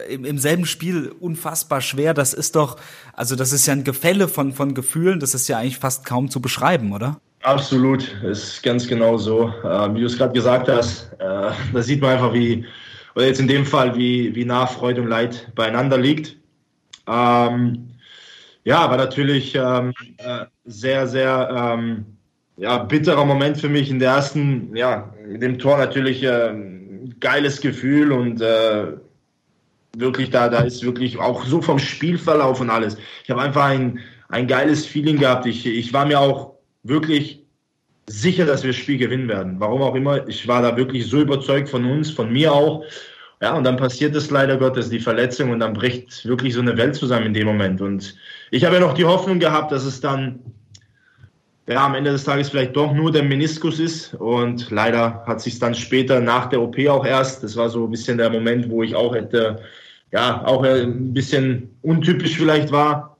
im, 0.08 0.25
im 0.25 0.38
selben 0.38 0.64
Spiel 0.64 1.12
unfassbar 1.20 1.82
schwer. 1.82 2.14
Das 2.14 2.32
ist 2.32 2.56
doch, 2.56 2.78
also 3.12 3.37
das 3.37 3.52
ist 3.52 3.66
ja 3.66 3.75
ein 3.75 3.85
Gefälle 3.85 4.28
von, 4.28 4.54
von 4.54 4.73
Gefühlen, 4.73 5.20
das 5.20 5.35
ist 5.35 5.46
ja 5.49 5.58
eigentlich 5.58 5.78
fast 5.78 6.06
kaum 6.06 6.30
zu 6.30 6.40
beschreiben, 6.40 6.92
oder? 6.92 7.20
Absolut, 7.46 8.12
ist 8.24 8.60
ganz 8.64 8.88
genau 8.88 9.16
so. 9.18 9.52
Äh, 9.62 9.94
wie 9.94 10.00
du 10.00 10.06
es 10.06 10.18
gerade 10.18 10.32
gesagt 10.32 10.68
hast, 10.68 11.12
äh, 11.20 11.52
da 11.72 11.80
sieht 11.82 12.00
man 12.00 12.10
einfach, 12.14 12.32
wie, 12.34 12.64
oder 13.14 13.26
jetzt 13.26 13.38
in 13.38 13.46
dem 13.46 13.64
Fall, 13.64 13.94
wie, 13.96 14.34
wie 14.34 14.44
nah 14.44 14.66
Freude 14.66 15.00
und 15.02 15.06
Leid 15.06 15.52
beieinander 15.54 15.96
liegt. 15.96 16.36
Ähm, 17.06 17.90
ja, 18.64 18.90
war 18.90 18.96
natürlich 18.96 19.54
ähm, 19.54 19.92
äh, 20.18 20.46
sehr, 20.64 21.06
sehr 21.06 21.48
ähm, 21.78 22.06
ja, 22.56 22.78
bitterer 22.78 23.24
Moment 23.24 23.58
für 23.58 23.68
mich 23.68 23.90
in 23.90 24.00
der 24.00 24.14
ersten, 24.14 24.74
ja, 24.74 25.14
mit 25.24 25.40
dem 25.40 25.60
Tor 25.60 25.78
natürlich 25.78 26.24
äh, 26.24 26.52
geiles 27.20 27.60
Gefühl 27.60 28.10
und 28.10 28.40
äh, 28.40 28.88
wirklich 29.96 30.30
da, 30.30 30.48
da 30.48 30.60
ist 30.62 30.82
wirklich 30.84 31.18
auch 31.18 31.44
so 31.46 31.62
vom 31.62 31.78
Spielverlauf 31.78 32.60
und 32.60 32.70
alles. 32.70 32.96
Ich 33.22 33.30
habe 33.30 33.42
einfach 33.42 33.66
ein, 33.66 34.00
ein 34.30 34.48
geiles 34.48 34.84
Feeling 34.84 35.18
gehabt. 35.18 35.46
Ich, 35.46 35.64
ich 35.64 35.92
war 35.92 36.06
mir 36.06 36.18
auch 36.18 36.55
wirklich 36.88 37.42
sicher, 38.06 38.46
dass 38.46 38.62
wir 38.62 38.70
das 38.70 38.76
Spiel 38.76 38.98
gewinnen 38.98 39.28
werden. 39.28 39.56
Warum 39.58 39.82
auch 39.82 39.94
immer. 39.94 40.26
Ich 40.28 40.46
war 40.46 40.62
da 40.62 40.76
wirklich 40.76 41.06
so 41.06 41.20
überzeugt 41.20 41.68
von 41.68 41.84
uns, 41.84 42.10
von 42.10 42.32
mir 42.32 42.52
auch. 42.52 42.84
Ja, 43.42 43.54
und 43.54 43.64
dann 43.64 43.76
passiert 43.76 44.16
es 44.16 44.30
leider 44.30 44.56
Gottes, 44.56 44.88
die 44.88 44.98
Verletzung, 44.98 45.50
und 45.50 45.60
dann 45.60 45.74
bricht 45.74 46.24
wirklich 46.24 46.54
so 46.54 46.60
eine 46.60 46.76
Welt 46.76 46.94
zusammen 46.94 47.26
in 47.26 47.34
dem 47.34 47.46
Moment. 47.46 47.82
Und 47.82 48.16
ich 48.50 48.64
habe 48.64 48.76
ja 48.76 48.80
noch 48.80 48.94
die 48.94 49.04
Hoffnung 49.04 49.38
gehabt, 49.38 49.72
dass 49.72 49.84
es 49.84 50.00
dann 50.00 50.40
ja, 51.68 51.84
am 51.84 51.94
Ende 51.94 52.12
des 52.12 52.24
Tages 52.24 52.48
vielleicht 52.48 52.76
doch 52.76 52.92
nur 52.92 53.12
der 53.12 53.24
Meniskus 53.24 53.78
ist. 53.78 54.14
Und 54.14 54.70
leider 54.70 55.22
hat 55.26 55.40
sich 55.40 55.58
dann 55.58 55.74
später 55.74 56.20
nach 56.20 56.46
der 56.46 56.62
OP 56.62 56.78
auch 56.88 57.04
erst, 57.04 57.42
das 57.42 57.56
war 57.56 57.68
so 57.68 57.84
ein 57.84 57.90
bisschen 57.90 58.18
der 58.18 58.30
Moment, 58.30 58.70
wo 58.70 58.82
ich 58.82 58.94
auch 58.94 59.14
hätte, 59.14 59.60
ja, 60.12 60.44
auch 60.46 60.62
ein 60.62 61.12
bisschen 61.12 61.76
untypisch 61.82 62.36
vielleicht 62.36 62.70
war, 62.72 63.18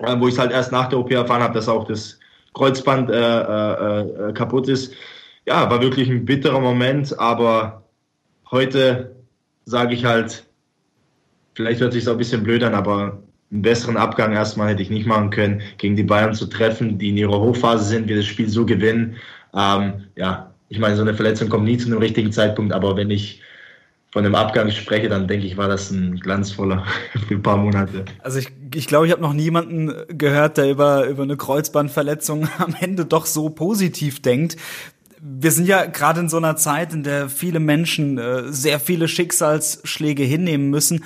äh, 0.00 0.18
wo 0.18 0.26
ich 0.26 0.34
es 0.34 0.40
halt 0.40 0.50
erst 0.50 0.72
nach 0.72 0.88
der 0.88 0.98
OP 0.98 1.12
erfahren 1.12 1.42
habe, 1.42 1.54
dass 1.54 1.68
auch 1.68 1.86
das 1.86 2.18
Kreuzband 2.54 3.10
äh, 3.10 3.14
äh, 3.14 4.00
äh, 4.00 4.32
kaputt 4.32 4.68
ist. 4.68 4.94
Ja, 5.46 5.68
war 5.70 5.82
wirklich 5.82 6.08
ein 6.08 6.24
bitterer 6.24 6.60
Moment, 6.60 7.18
aber 7.18 7.84
heute 8.50 9.16
sage 9.66 9.94
ich 9.94 10.04
halt, 10.04 10.46
vielleicht 11.54 11.80
hört 11.80 11.92
sich 11.92 12.04
so 12.04 12.12
ein 12.12 12.18
bisschen 12.18 12.42
blöd 12.42 12.62
an, 12.62 12.74
aber 12.74 13.18
einen 13.50 13.62
besseren 13.62 13.96
Abgang 13.96 14.32
erstmal 14.32 14.70
hätte 14.70 14.82
ich 14.82 14.90
nicht 14.90 15.06
machen 15.06 15.30
können, 15.30 15.62
gegen 15.78 15.96
die 15.96 16.02
Bayern 16.02 16.34
zu 16.34 16.46
treffen, 16.46 16.98
die 16.98 17.10
in 17.10 17.16
ihrer 17.16 17.38
Hochphase 17.38 17.84
sind, 17.84 18.08
wir 18.08 18.16
das 18.16 18.26
Spiel 18.26 18.48
so 18.48 18.64
gewinnen. 18.64 19.16
Ähm, 19.54 20.04
ja, 20.16 20.54
ich 20.68 20.78
meine, 20.78 20.96
so 20.96 21.02
eine 21.02 21.14
Verletzung 21.14 21.48
kommt 21.48 21.64
nie 21.64 21.76
zu 21.76 21.86
einem 21.86 21.98
richtigen 21.98 22.32
Zeitpunkt, 22.32 22.72
aber 22.72 22.96
wenn 22.96 23.10
ich 23.10 23.42
von 24.14 24.24
einem 24.24 24.36
Abgang 24.36 24.70
spreche, 24.70 25.08
dann 25.08 25.26
denke 25.26 25.44
ich, 25.44 25.56
war 25.56 25.66
das 25.66 25.90
ein 25.90 26.20
glanzvoller 26.20 26.86
für 27.26 27.34
ein 27.34 27.42
paar 27.42 27.56
Monate. 27.56 28.04
Also 28.20 28.38
ich 28.38 28.46
glaube, 28.46 28.76
ich, 28.76 28.86
glaub, 28.86 29.04
ich 29.04 29.10
habe 29.10 29.20
noch 29.20 29.32
niemanden 29.32 29.92
gehört, 30.06 30.56
der 30.56 30.70
über, 30.70 31.06
über 31.08 31.24
eine 31.24 31.36
Kreuzbandverletzung 31.36 32.48
am 32.58 32.76
Ende 32.78 33.06
doch 33.06 33.26
so 33.26 33.50
positiv 33.50 34.22
denkt. 34.22 34.56
Wir 35.20 35.50
sind 35.50 35.66
ja 35.66 35.86
gerade 35.86 36.20
in 36.20 36.28
so 36.28 36.36
einer 36.36 36.54
Zeit, 36.54 36.92
in 36.92 37.02
der 37.02 37.28
viele 37.28 37.58
Menschen 37.58 38.16
äh, 38.18 38.52
sehr 38.52 38.78
viele 38.78 39.08
Schicksalsschläge 39.08 40.22
hinnehmen 40.22 40.70
müssen. 40.70 41.02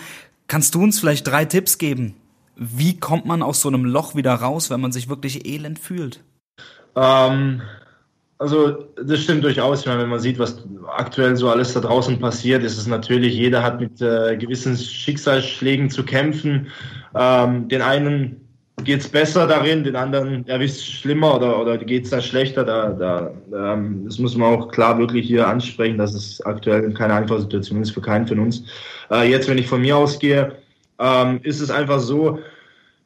Kannst 0.46 0.74
du 0.74 0.82
uns 0.82 1.00
vielleicht 1.00 1.26
drei 1.26 1.46
Tipps 1.46 1.78
geben? 1.78 2.14
Wie 2.56 3.00
kommt 3.00 3.24
man 3.24 3.42
aus 3.42 3.62
so 3.62 3.68
einem 3.68 3.86
Loch 3.86 4.16
wieder 4.16 4.34
raus, 4.34 4.68
wenn 4.68 4.82
man 4.82 4.92
sich 4.92 5.08
wirklich 5.08 5.46
elend 5.46 5.78
fühlt? 5.78 6.20
Ähm, 6.94 7.62
also 8.38 8.84
das 9.04 9.20
stimmt 9.20 9.44
durchaus. 9.44 9.84
Meine, 9.84 10.02
wenn 10.02 10.08
man 10.08 10.20
sieht, 10.20 10.38
was 10.38 10.62
aktuell 10.96 11.36
so 11.36 11.50
alles 11.50 11.74
da 11.74 11.80
draußen 11.80 12.18
passiert, 12.18 12.62
ist 12.62 12.78
es 12.78 12.86
natürlich, 12.86 13.34
jeder 13.34 13.62
hat 13.62 13.80
mit 13.80 14.00
äh, 14.00 14.36
gewissen 14.36 14.76
Schicksalsschlägen 14.76 15.90
zu 15.90 16.04
kämpfen. 16.04 16.68
Ähm, 17.14 17.68
den 17.68 17.82
einen 17.82 18.40
geht 18.84 19.00
es 19.00 19.08
besser 19.08 19.46
darin, 19.46 19.82
den 19.82 19.96
anderen 19.96 20.46
erwischt 20.46 20.76
es 20.76 20.86
schlimmer 20.86 21.36
oder, 21.36 21.60
oder 21.60 21.78
geht 21.78 22.04
es 22.04 22.10
da 22.10 22.20
schlechter. 22.20 22.64
Da, 22.64 22.90
da, 22.90 23.30
ähm, 23.52 24.04
das 24.04 24.18
muss 24.18 24.36
man 24.36 24.54
auch 24.54 24.68
klar 24.68 24.98
wirklich 24.98 25.26
hier 25.26 25.46
ansprechen, 25.46 25.98
dass 25.98 26.14
es 26.14 26.40
aktuell 26.42 26.92
keine 26.94 27.14
einfache 27.14 27.40
Situation 27.40 27.82
ist 27.82 27.90
für 27.90 28.00
keinen 28.00 28.26
von 28.26 28.38
uns. 28.38 28.62
Äh, 29.10 29.30
jetzt, 29.30 29.48
wenn 29.48 29.58
ich 29.58 29.66
von 29.66 29.80
mir 29.80 29.96
ausgehe, 29.96 30.52
ähm, 31.00 31.40
ist 31.42 31.60
es 31.60 31.70
einfach 31.70 31.98
so, 31.98 32.38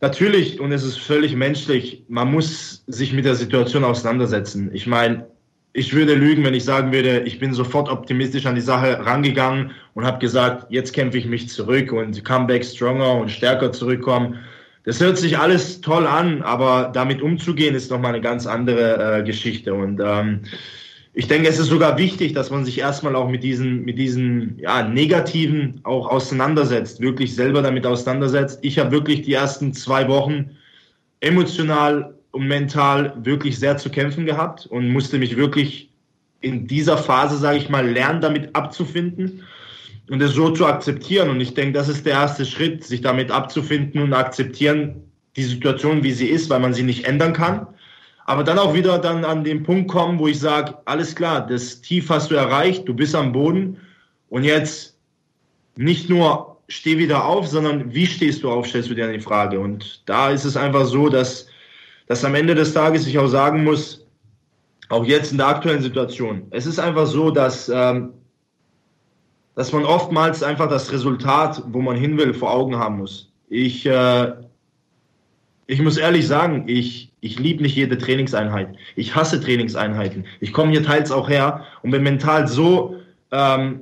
Natürlich, 0.03 0.59
und 0.59 0.73
es 0.73 0.83
ist 0.83 0.99
völlig 0.99 1.37
menschlich, 1.37 2.03
man 2.09 2.29
muss 2.29 2.83
sich 2.89 3.13
mit 3.13 3.25
der 3.25 3.37
Situation 3.37 3.85
auseinandersetzen. 3.85 4.69
Ich 4.75 4.89
meine, 4.89 5.29
ich 5.75 5.95
würde 5.95 6.15
lügen, 6.15 6.43
wenn 6.43 6.55
ich 6.55 6.65
sagen 6.65 6.93
würde, 6.93 7.21
ich 7.21 7.39
bin 7.39 7.55
sofort 7.55 7.89
optimistisch 7.89 8.45
an 8.47 8.57
die 8.57 8.63
Sache 8.63 8.99
rangegangen 8.99 9.71
und 9.95 10.05
habe 10.05 10.19
gesagt, 10.19 10.67
jetzt 10.71 10.93
kämpfe 10.93 11.19
ich 11.19 11.27
mich 11.27 11.49
zurück 11.49 11.93
und 11.93 12.25
Comeback 12.25 12.65
stronger 12.65 13.15
und 13.15 13.31
stärker 13.31 13.71
zurückkommen. 13.71 14.41
Das 14.85 15.01
hört 15.01 15.19
sich 15.19 15.39
alles 15.39 15.81
toll 15.83 16.09
an, 16.09 16.43
aber 16.43 16.91
damit 16.93 17.23
umzugehen 17.23 17.77
ist 17.77 17.93
nochmal 17.93 18.15
eine 18.15 18.21
ganz 18.21 18.45
andere 18.45 19.21
äh, 19.21 19.23
Geschichte. 19.23 19.73
Und 19.73 20.01
ähm, 20.05 20.41
ich 21.15 21.29
denke, 21.29 21.49
es 21.49 21.59
ist 21.59 21.67
sogar 21.67 21.99
wichtig, 21.99 22.33
dass 22.33 22.51
man 22.51 22.65
sich 22.65 22.79
erstmal 22.79 23.15
auch 23.17 23.29
mit 23.29 23.43
diesen, 23.43 23.85
mit 23.85 23.99
diesen 23.99 24.59
ja, 24.59 24.83
Negativen 24.83 25.81
auch 25.83 26.09
auseinandersetzt, 26.09 27.01
wirklich 27.01 27.35
selber 27.35 27.61
damit 27.61 27.85
auseinandersetzt. 27.87 28.61
Ich 28.63 28.79
habe 28.79 28.93
wirklich 28.93 29.23
die 29.23 29.35
ersten 29.35 29.75
zwei 29.75 30.09
Wochen 30.09 30.51
emotional 31.21 32.15
und 32.31 32.49
mental 32.49 33.15
wirklich 33.23 33.59
sehr 33.59 33.77
zu 33.77 33.91
kämpfen 33.91 34.25
gehabt 34.25 34.65
und 34.67 34.89
musste 34.89 35.19
mich 35.19 35.37
wirklich 35.37 35.91
in 36.41 36.67
dieser 36.67 36.97
Phase, 36.97 37.37
sage 37.37 37.59
ich 37.59 37.69
mal, 37.69 37.87
lernen, 37.87 38.23
damit 38.23 38.57
abzufinden 38.57 39.43
und 40.11 40.23
es 40.23 40.33
so 40.33 40.51
zu 40.51 40.65
akzeptieren. 40.65 41.29
Und 41.29 41.43
ich 41.43 41.53
denke, 41.53 41.75
das 41.75 41.89
ist 41.89 42.07
der 42.07 42.15
erste 42.15 42.47
Schritt, 42.47 42.85
sich 42.85 43.03
damit 43.03 43.31
abzufinden 43.31 44.01
und 44.01 44.15
akzeptieren, 44.15 44.95
die 45.37 45.45
Situation, 45.45 46.03
wie 46.03 46.13
sie 46.13 46.29
ist, 46.29 46.49
weil 46.49 46.61
man 46.61 46.73
sie 46.73 46.83
nicht 46.83 47.05
ändern 47.05 47.35
kann 47.35 47.67
aber 48.25 48.45
dann 48.45 48.59
auch 48.59 48.75
wieder 48.75 48.99
dann 48.99 49.25
an 49.25 49.45
den 49.45 49.63
Punkt 49.63 49.91
kommen, 49.91 50.19
wo 50.19 50.29
ich 50.29 50.39
sage, 50.39 50.75
alles 50.85 51.15
klar, 51.15 51.47
das 51.47 51.81
Tief 51.81 52.09
hast 52.09 52.31
du 52.31 52.35
erreicht, 52.35 52.89
du 52.89 52.95
bist 52.95 53.15
am 53.15 53.33
Boden 53.33 53.79
und 54.29 54.45
jetzt 54.45 54.97
nicht 55.77 56.09
nur 56.09 56.57
steh 56.69 56.99
wieder 56.99 57.25
auf, 57.25 57.49
sondern 57.49 57.93
wie 57.93 58.07
stehst 58.07 58.43
du 58.43 58.51
auf, 58.51 58.67
stellst 58.67 58.91
du 58.91 58.95
dir 58.95 59.13
die 59.13 59.21
Frage. 59.21 59.61
Und 59.61 60.03
da 60.07 60.31
ist 60.31 60.45
es 60.45 60.57
einfach 60.57 60.87
so, 60.87 61.09
dass, 61.09 61.47
dass 62.07 62.25
am 62.25 62.35
Ende 62.35 62.55
des 62.55 62.73
Tages 62.73 63.07
ich 63.07 63.19
auch 63.19 63.29
sagen 63.29 63.65
muss, 63.65 64.07
auch 64.89 65.05
jetzt 65.05 65.33
in 65.33 65.39
der 65.39 65.49
aktuellen 65.49 65.83
Situation, 65.83 66.47
es 66.51 66.67
ist 66.67 66.79
einfach 66.79 67.07
so, 67.07 67.31
dass, 67.31 67.69
ähm, 67.69 68.13
dass 69.55 69.73
man 69.73 69.85
oftmals 69.85 70.43
einfach 70.43 70.69
das 70.69 70.93
Resultat, 70.93 71.63
wo 71.69 71.81
man 71.81 71.97
hin 71.97 72.17
will, 72.19 72.33
vor 72.33 72.53
Augen 72.53 72.77
haben 72.77 72.99
muss. 72.99 73.33
Ich, 73.49 73.85
äh, 73.87 74.33
ich 75.67 75.81
muss 75.81 75.97
ehrlich 75.97 76.27
sagen, 76.27 76.65
ich, 76.67 77.13
ich 77.21 77.39
liebe 77.39 77.63
nicht 77.63 77.77
jede 77.77 77.97
Trainingseinheit. 77.97 78.75
Ich 78.97 79.15
hasse 79.15 79.41
Trainingseinheiten. 79.41 80.27
Ich 80.41 80.53
komme 80.53 80.73
hier 80.73 80.83
teils 80.83 81.11
auch 81.11 81.29
her 81.29 81.65
und 81.83 81.91
bin 81.93 82.03
mental 82.03 82.49
so, 82.49 82.97
ähm, 83.31 83.81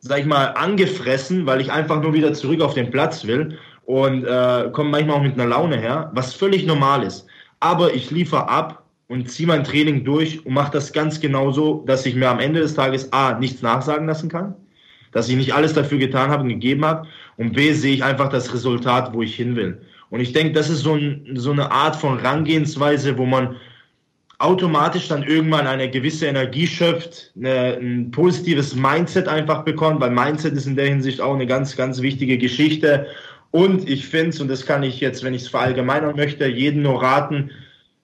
sag 0.00 0.20
ich 0.20 0.26
mal, 0.26 0.46
angefressen, 0.54 1.46
weil 1.46 1.60
ich 1.60 1.70
einfach 1.70 2.00
nur 2.00 2.14
wieder 2.14 2.32
zurück 2.32 2.60
auf 2.60 2.74
den 2.74 2.90
Platz 2.90 3.26
will 3.26 3.58
und 3.84 4.24
äh, 4.24 4.70
komme 4.72 4.90
manchmal 4.90 5.16
auch 5.16 5.22
mit 5.22 5.34
einer 5.34 5.46
Laune 5.46 5.78
her, 5.78 6.10
was 6.14 6.34
völlig 6.34 6.66
normal 6.66 7.02
ist. 7.02 7.26
Aber 7.60 7.94
ich 7.94 8.10
liefere 8.10 8.48
ab 8.48 8.84
und 9.08 9.30
ziehe 9.30 9.46
mein 9.46 9.64
Training 9.64 10.04
durch 10.04 10.44
und 10.44 10.54
mache 10.54 10.72
das 10.72 10.92
ganz 10.92 11.20
genauso, 11.20 11.84
dass 11.86 12.06
ich 12.06 12.14
mir 12.14 12.28
am 12.28 12.40
Ende 12.40 12.60
des 12.60 12.74
Tages 12.74 13.12
A, 13.12 13.38
nichts 13.38 13.62
nachsagen 13.62 14.06
lassen 14.06 14.28
kann, 14.28 14.54
dass 15.12 15.28
ich 15.28 15.36
nicht 15.36 15.54
alles 15.54 15.72
dafür 15.74 15.98
getan 15.98 16.30
habe 16.30 16.42
und 16.42 16.48
gegeben 16.48 16.84
habe 16.84 17.06
und 17.36 17.52
B, 17.52 17.72
sehe 17.72 17.94
ich 17.94 18.02
einfach 18.02 18.28
das 18.28 18.52
Resultat, 18.52 19.12
wo 19.12 19.22
ich 19.22 19.36
hin 19.36 19.54
will. 19.56 19.80
Und 20.10 20.20
ich 20.20 20.32
denke, 20.32 20.52
das 20.52 20.68
ist 20.70 20.80
so, 20.80 20.94
ein, 20.94 21.26
so 21.34 21.50
eine 21.50 21.70
Art 21.70 21.96
von 21.96 22.18
Rangehensweise, 22.18 23.18
wo 23.18 23.26
man 23.26 23.56
automatisch 24.38 25.08
dann 25.08 25.22
irgendwann 25.22 25.66
eine 25.66 25.90
gewisse 25.90 26.26
Energie 26.26 26.66
schöpft, 26.66 27.32
eine, 27.36 27.78
ein 27.80 28.10
positives 28.10 28.74
Mindset 28.74 29.28
einfach 29.28 29.64
bekommt, 29.64 30.00
weil 30.00 30.10
Mindset 30.10 30.54
ist 30.54 30.66
in 30.66 30.76
der 30.76 30.86
Hinsicht 30.88 31.20
auch 31.20 31.34
eine 31.34 31.46
ganz, 31.46 31.76
ganz 31.76 32.02
wichtige 32.02 32.36
Geschichte. 32.36 33.06
Und 33.50 33.88
ich 33.88 34.06
finde 34.06 34.30
es, 34.30 34.40
und 34.40 34.48
das 34.48 34.66
kann 34.66 34.82
ich 34.82 35.00
jetzt, 35.00 35.24
wenn 35.24 35.34
ich 35.34 35.42
es 35.42 35.48
verallgemeinern 35.48 36.16
möchte, 36.16 36.46
jeden 36.46 36.82
nur 36.82 37.02
raten, 37.02 37.50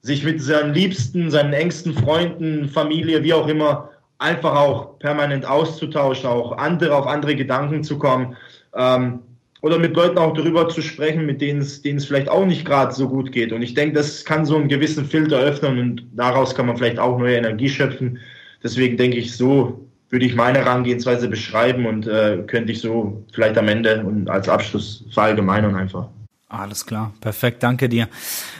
sich 0.00 0.24
mit 0.24 0.40
seinen 0.42 0.74
Liebsten, 0.74 1.30
seinen 1.30 1.52
engsten 1.52 1.94
Freunden, 1.94 2.68
Familie, 2.68 3.22
wie 3.22 3.34
auch 3.34 3.46
immer, 3.46 3.90
einfach 4.18 4.56
auch 4.56 4.98
permanent 4.98 5.44
auszutauschen, 5.44 6.28
auch 6.28 6.56
andere 6.56 6.96
auf 6.96 7.06
andere 7.06 7.36
Gedanken 7.36 7.84
zu 7.84 7.98
kommen. 7.98 8.36
Ähm, 8.74 9.20
oder 9.62 9.78
mit 9.78 9.96
Leuten 9.96 10.18
auch 10.18 10.34
darüber 10.34 10.68
zu 10.68 10.82
sprechen, 10.82 11.24
mit 11.24 11.40
denen 11.40 11.60
es, 11.60 11.82
denen 11.82 11.98
es 11.98 12.04
vielleicht 12.04 12.28
auch 12.28 12.44
nicht 12.44 12.64
gerade 12.64 12.92
so 12.92 13.08
gut 13.08 13.32
geht. 13.32 13.52
Und 13.52 13.62
ich 13.62 13.74
denke, 13.74 13.94
das 13.94 14.24
kann 14.24 14.44
so 14.44 14.56
einen 14.56 14.68
gewissen 14.68 15.04
Filter 15.04 15.38
öffnen 15.38 15.78
und 15.78 16.06
daraus 16.14 16.54
kann 16.54 16.66
man 16.66 16.76
vielleicht 16.76 16.98
auch 16.98 17.18
neue 17.18 17.36
Energie 17.36 17.68
schöpfen. 17.68 18.18
Deswegen 18.62 18.96
denke 18.96 19.16
ich, 19.16 19.36
so 19.36 19.86
würde 20.10 20.26
ich 20.26 20.34
meine 20.34 20.58
Herangehensweise 20.58 21.28
beschreiben 21.28 21.86
und 21.86 22.06
äh, 22.06 22.38
könnte 22.46 22.72
ich 22.72 22.80
so 22.80 23.24
vielleicht 23.32 23.56
am 23.56 23.68
Ende 23.68 24.04
und 24.04 24.28
als 24.28 24.48
Abschluss 24.48 25.04
verallgemeinern 25.12 25.76
einfach. 25.76 26.08
Alles 26.52 26.84
klar, 26.84 27.14
perfekt, 27.22 27.62
danke 27.62 27.88
dir. 27.88 28.08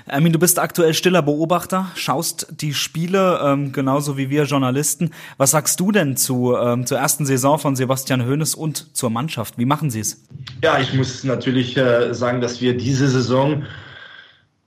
Ermin, 0.07 0.33
du 0.33 0.39
bist 0.39 0.59
aktuell 0.59 0.95
stiller 0.95 1.21
Beobachter, 1.21 1.91
schaust 1.95 2.47
die 2.51 2.73
Spiele 2.73 3.39
ähm, 3.45 3.73
genauso 3.73 4.17
wie 4.17 4.31
wir 4.31 4.45
Journalisten. 4.45 5.11
Was 5.37 5.51
sagst 5.51 5.79
du 5.79 5.93
denn 5.93 6.17
zu, 6.17 6.57
ähm, 6.57 6.87
zur 6.87 6.97
ersten 6.97 7.27
Saison 7.27 7.59
von 7.59 7.77
Sebastian 7.77 8.27
Hoeneß 8.27 8.55
und 8.55 8.97
zur 8.97 9.11
Mannschaft? 9.11 9.59
Wie 9.59 9.67
machen 9.67 9.91
sie 9.91 10.01
es? 10.01 10.25
Ja, 10.65 10.79
ich 10.79 10.95
muss 10.95 11.23
natürlich 11.23 11.77
äh, 11.77 12.15
sagen, 12.15 12.41
dass 12.41 12.63
wir 12.63 12.79
diese 12.79 13.09
Saison, 13.09 13.67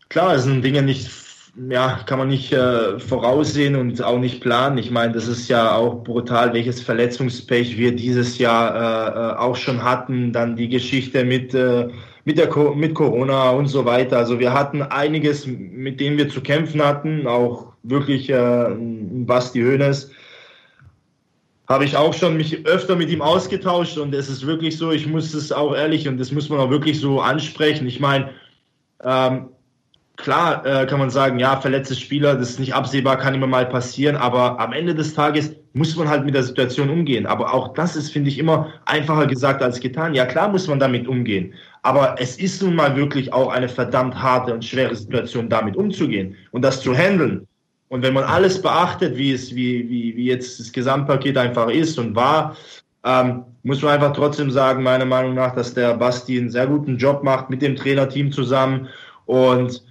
klar, 0.10 0.36
es 0.36 0.44
sind 0.44 0.64
Dinge 0.64 0.84
nicht 0.84 1.10
ja, 1.70 2.02
kann 2.06 2.20
man 2.20 2.28
nicht 2.28 2.52
äh, 2.52 3.00
voraussehen 3.00 3.76
und 3.78 4.04
auch 4.04 4.20
nicht 4.20 4.42
planen. 4.42 4.78
Ich 4.78 4.92
meine, 4.92 5.14
das 5.14 5.28
ist 5.30 5.48
ja 5.48 5.74
auch 5.74 6.04
brutal, 6.04 6.54
welches 6.54 6.82
Verletzungspech 6.82 7.78
wir 7.78 7.96
dieses 7.96 8.38
Jahr 8.38 8.76
äh, 8.76 9.18
äh 9.18 9.38
auch 9.38 9.56
schon 9.56 9.82
hatten. 9.82 10.34
Dann 10.34 10.58
die 10.58 10.68
Geschichte 10.68 11.24
mit, 11.24 11.54
äh, 11.54 11.88
mit, 12.26 12.38
der 12.38 12.54
mit 12.76 12.96
Corona 12.96 13.52
und 13.52 13.68
so 13.68 13.86
weiter. 13.86 14.18
Also 14.18 14.40
wir 14.40 14.52
hatten 14.52 14.82
einiges, 14.82 15.48
mit 15.48 16.00
dem 16.00 16.18
wir 16.18 16.28
zu 16.30 16.42
kämpfen 16.42 16.84
hatten. 16.84 17.28
Auch 17.28 17.74
wirklich 17.84 18.30
äh, 18.30 18.76
Basti 19.26 19.62
Hoeneß 19.62 20.12
habe 21.68 21.86
ich 21.86 21.96
auch 21.98 22.14
schon 22.14 22.38
mich 22.38 22.66
öfter 22.66 22.96
mit 22.96 23.10
ihm 23.10 23.22
ausgetauscht 23.22 23.98
und 23.98 24.14
es 24.14 24.30
ist 24.30 24.46
wirklich 24.46 24.78
so, 24.78 24.92
ich 24.92 25.08
muss 25.08 25.34
es 25.34 25.52
auch 25.52 25.76
ehrlich 25.76 26.08
und 26.08 26.20
das 26.20 26.32
muss 26.32 26.50
man 26.50 26.60
auch 26.60 26.70
wirklich 26.70 27.00
so 27.00 27.22
ansprechen. 27.22 27.88
Ich 27.88 28.00
meine, 28.00 28.30
ähm, 29.04 29.50
Klar 30.18 30.66
äh, 30.66 30.86
kann 30.86 31.00
man 31.00 31.10
sagen, 31.10 31.40
ja, 31.40 31.60
verletzte 31.60 31.96
Spieler, 31.96 32.36
das 32.36 32.52
ist 32.52 32.60
nicht 32.60 32.74
absehbar, 32.74 33.18
kann 33.18 33.34
immer 33.34 33.48
mal 33.48 33.66
passieren, 33.66 34.16
aber 34.16 34.60
am 34.60 34.72
Ende 34.72 34.96
des 34.96 35.14
Tages 35.14 35.54
muss 35.74 35.96
man 35.98 36.08
halt 36.08 36.24
mit 36.24 36.34
der 36.34 36.44
Situation 36.44 36.90
umgehen. 36.90 37.26
Aber 37.26 37.54
auch 37.54 37.74
das 37.74 37.98
ist, 37.98 38.12
finde 38.12 38.30
ich, 38.30 38.40
immer 38.40 38.72
einfacher 38.86 39.28
gesagt 39.28 39.62
als 39.62 39.80
getan. 39.80 40.14
Ja, 40.14 40.26
klar 40.26 40.48
muss 40.48 40.68
man 40.68 40.80
damit 40.80 41.08
umgehen, 41.08 41.54
aber 41.82 42.16
es 42.18 42.38
ist 42.38 42.62
nun 42.64 42.76
mal 42.76 42.96
wirklich 42.96 43.34
auch 43.34 43.50
eine 43.50 43.68
verdammt 43.68 44.16
harte 44.16 44.54
und 44.54 44.64
schwere 44.64 44.96
Situation, 44.96 45.50
damit 45.50 45.76
umzugehen 45.76 46.36
und 46.52 46.62
das 46.62 46.82
zu 46.82 46.96
handeln. 46.96 47.46
Und 47.90 48.02
wenn 48.02 48.14
man 48.14 48.24
alles 48.24 48.62
beachtet, 48.62 49.18
wie 49.18 49.34
es, 49.34 49.54
wie, 49.54 49.88
wie, 49.90 50.16
wie 50.16 50.26
jetzt 50.26 50.60
das 50.60 50.72
Gesamtpaket 50.72 51.38
einfach 51.38 51.70
ist 51.70 52.00
und 52.00 52.16
war, 52.16 52.56
ähm, 53.04 53.44
muss 53.64 53.82
man 53.82 53.94
einfach 53.94 54.14
trotzdem 54.14 54.50
sagen, 54.50 54.82
meiner 54.82 55.06
Meinung 55.06 55.36
nach, 55.36 55.54
dass 55.54 55.74
der 55.74 55.94
Basti 55.94 56.40
einen 56.40 56.50
sehr 56.50 56.68
guten 56.68 56.98
Job 56.98 57.24
macht 57.24 57.50
mit 57.50 57.62
dem 57.62 57.76
Trainerteam 57.76 58.32
zusammen 58.32 58.88
und 59.26 59.84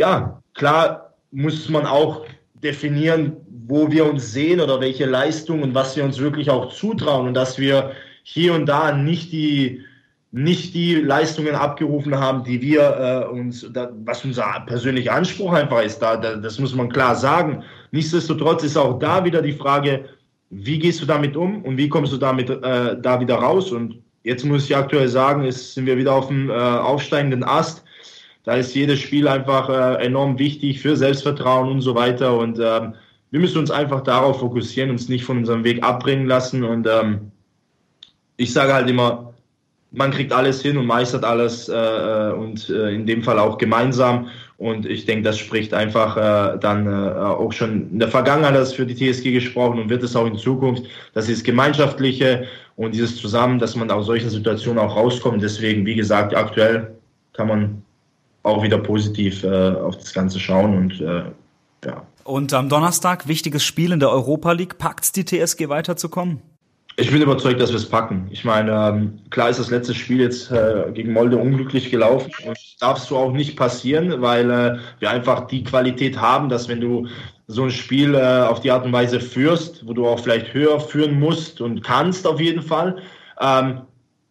ja, 0.00 0.42
klar 0.54 1.14
muss 1.30 1.68
man 1.68 1.84
auch 1.86 2.24
definieren, 2.54 3.36
wo 3.66 3.90
wir 3.92 4.10
uns 4.10 4.32
sehen 4.32 4.60
oder 4.60 4.80
welche 4.80 5.04
Leistungen 5.04 5.62
und 5.62 5.74
was 5.74 5.94
wir 5.94 6.04
uns 6.04 6.18
wirklich 6.18 6.50
auch 6.50 6.72
zutrauen 6.72 7.28
und 7.28 7.34
dass 7.34 7.58
wir 7.58 7.92
hier 8.22 8.54
und 8.54 8.66
da 8.66 8.92
nicht 8.92 9.30
die 9.30 9.84
nicht 10.32 10.74
die 10.74 10.94
Leistungen 10.94 11.56
abgerufen 11.56 12.16
haben, 12.16 12.44
die 12.44 12.62
wir 12.62 12.82
äh, 12.82 13.28
uns, 13.32 13.66
da, 13.72 13.90
was 14.04 14.24
unser 14.24 14.62
persönlicher 14.64 15.12
Anspruch 15.12 15.52
einfach 15.52 15.82
ist, 15.82 15.98
da, 15.98 16.16
da, 16.16 16.36
das 16.36 16.60
muss 16.60 16.72
man 16.72 16.88
klar 16.88 17.16
sagen. 17.16 17.64
Nichtsdestotrotz 17.90 18.62
ist 18.62 18.76
auch 18.76 19.00
da 19.00 19.24
wieder 19.24 19.42
die 19.42 19.52
Frage, 19.52 20.04
wie 20.50 20.78
gehst 20.78 21.02
du 21.02 21.06
damit 21.06 21.36
um 21.36 21.64
und 21.64 21.76
wie 21.76 21.88
kommst 21.88 22.12
du 22.12 22.16
damit 22.16 22.48
äh, 22.48 22.96
da 23.00 23.18
wieder 23.18 23.36
raus? 23.36 23.72
Und 23.72 23.98
jetzt 24.22 24.44
muss 24.44 24.66
ich 24.66 24.76
aktuell 24.76 25.08
sagen, 25.08 25.44
ist, 25.44 25.74
sind 25.74 25.86
wir 25.86 25.96
wieder 25.96 26.14
auf 26.14 26.28
dem 26.28 26.48
äh, 26.48 26.52
aufsteigenden 26.52 27.42
Ast 27.42 27.82
da 28.44 28.54
ist 28.54 28.74
jedes 28.74 29.00
Spiel 29.00 29.28
einfach 29.28 29.68
äh, 29.68 30.04
enorm 30.04 30.38
wichtig 30.38 30.80
für 30.80 30.96
Selbstvertrauen 30.96 31.70
und 31.70 31.80
so 31.82 31.94
weiter. 31.94 32.36
Und 32.36 32.58
ähm, 32.58 32.94
wir 33.30 33.40
müssen 33.40 33.58
uns 33.58 33.70
einfach 33.70 34.00
darauf 34.02 34.40
fokussieren, 34.40 34.90
uns 34.90 35.08
nicht 35.08 35.24
von 35.24 35.38
unserem 35.38 35.64
Weg 35.64 35.82
abbringen 35.82 36.26
lassen. 36.26 36.64
Und 36.64 36.86
ähm, 36.86 37.30
ich 38.36 38.52
sage 38.52 38.72
halt 38.72 38.88
immer, 38.88 39.34
man 39.92 40.10
kriegt 40.10 40.32
alles 40.32 40.62
hin 40.62 40.78
und 40.78 40.86
meistert 40.86 41.24
alles 41.24 41.68
äh, 41.68 41.74
äh 41.74 42.32
und 42.32 42.70
äh, 42.70 42.94
in 42.94 43.06
dem 43.06 43.22
Fall 43.22 43.38
auch 43.38 43.58
gemeinsam. 43.58 44.28
Und 44.56 44.86
ich 44.86 45.06
denke, 45.06 45.22
das 45.22 45.38
spricht 45.38 45.74
einfach 45.74 46.16
äh, 46.16 46.58
dann 46.58 46.86
äh, 46.86 46.90
auch 46.90 47.52
schon 47.52 47.90
in 47.90 47.98
der 47.98 48.08
Vergangenheit 48.08 48.54
das 48.54 48.72
für 48.72 48.86
die 48.86 48.94
TSG 48.94 49.32
gesprochen 49.32 49.80
und 49.80 49.88
wird 49.90 50.02
es 50.02 50.14
auch 50.14 50.26
in 50.26 50.36
Zukunft. 50.36 50.84
Das 51.14 51.28
ist 51.28 51.44
gemeinschaftliche 51.44 52.46
und 52.76 52.94
dieses 52.94 53.16
Zusammen, 53.16 53.58
dass 53.58 53.74
man 53.74 53.90
aus 53.90 54.06
solchen 54.06 54.30
Situationen 54.30 54.78
auch 54.78 54.96
rauskommt. 54.96 55.42
Deswegen, 55.42 55.84
wie 55.86 55.94
gesagt, 55.94 56.34
aktuell 56.34 56.94
kann 57.32 57.48
man 57.48 57.82
auch 58.42 58.62
wieder 58.62 58.78
positiv 58.78 59.44
äh, 59.44 59.70
auf 59.70 59.96
das 59.96 60.12
Ganze 60.12 60.40
schauen 60.40 60.76
und 60.76 61.00
äh, 61.00 61.24
ja. 61.84 62.06
Und 62.24 62.52
am 62.52 62.68
Donnerstag, 62.68 63.28
wichtiges 63.28 63.64
Spiel 63.64 63.92
in 63.92 64.00
der 64.00 64.10
Europa 64.10 64.52
League, 64.52 64.78
packt 64.78 65.16
die 65.16 65.24
TSG 65.24 65.68
weiterzukommen? 65.68 66.42
Ich 66.96 67.10
bin 67.10 67.22
überzeugt, 67.22 67.60
dass 67.60 67.70
wir 67.70 67.78
es 67.78 67.88
packen. 67.88 68.28
Ich 68.30 68.44
meine, 68.44 68.72
ähm, 68.72 69.18
klar 69.30 69.48
ist 69.48 69.58
das 69.58 69.70
letzte 69.70 69.94
Spiel 69.94 70.20
jetzt 70.20 70.50
äh, 70.50 70.84
gegen 70.92 71.12
Molde 71.12 71.38
unglücklich 71.38 71.90
gelaufen 71.90 72.30
und 72.46 72.58
darf 72.78 72.98
so 72.98 73.16
auch 73.16 73.32
nicht 73.32 73.56
passieren, 73.56 74.20
weil 74.20 74.50
äh, 74.50 74.78
wir 74.98 75.10
einfach 75.10 75.46
die 75.46 75.64
Qualität 75.64 76.20
haben, 76.20 76.50
dass 76.50 76.68
wenn 76.68 76.80
du 76.80 77.08
so 77.46 77.64
ein 77.64 77.70
Spiel 77.70 78.14
äh, 78.14 78.42
auf 78.42 78.60
die 78.60 78.70
Art 78.70 78.84
und 78.84 78.92
Weise 78.92 79.18
führst, 79.18 79.86
wo 79.86 79.94
du 79.94 80.06
auch 80.06 80.20
vielleicht 80.20 80.52
höher 80.52 80.78
führen 80.78 81.18
musst 81.18 81.60
und 81.60 81.82
kannst 81.82 82.26
auf 82.26 82.38
jeden 82.38 82.62
Fall, 82.62 82.98
ähm, 83.40 83.80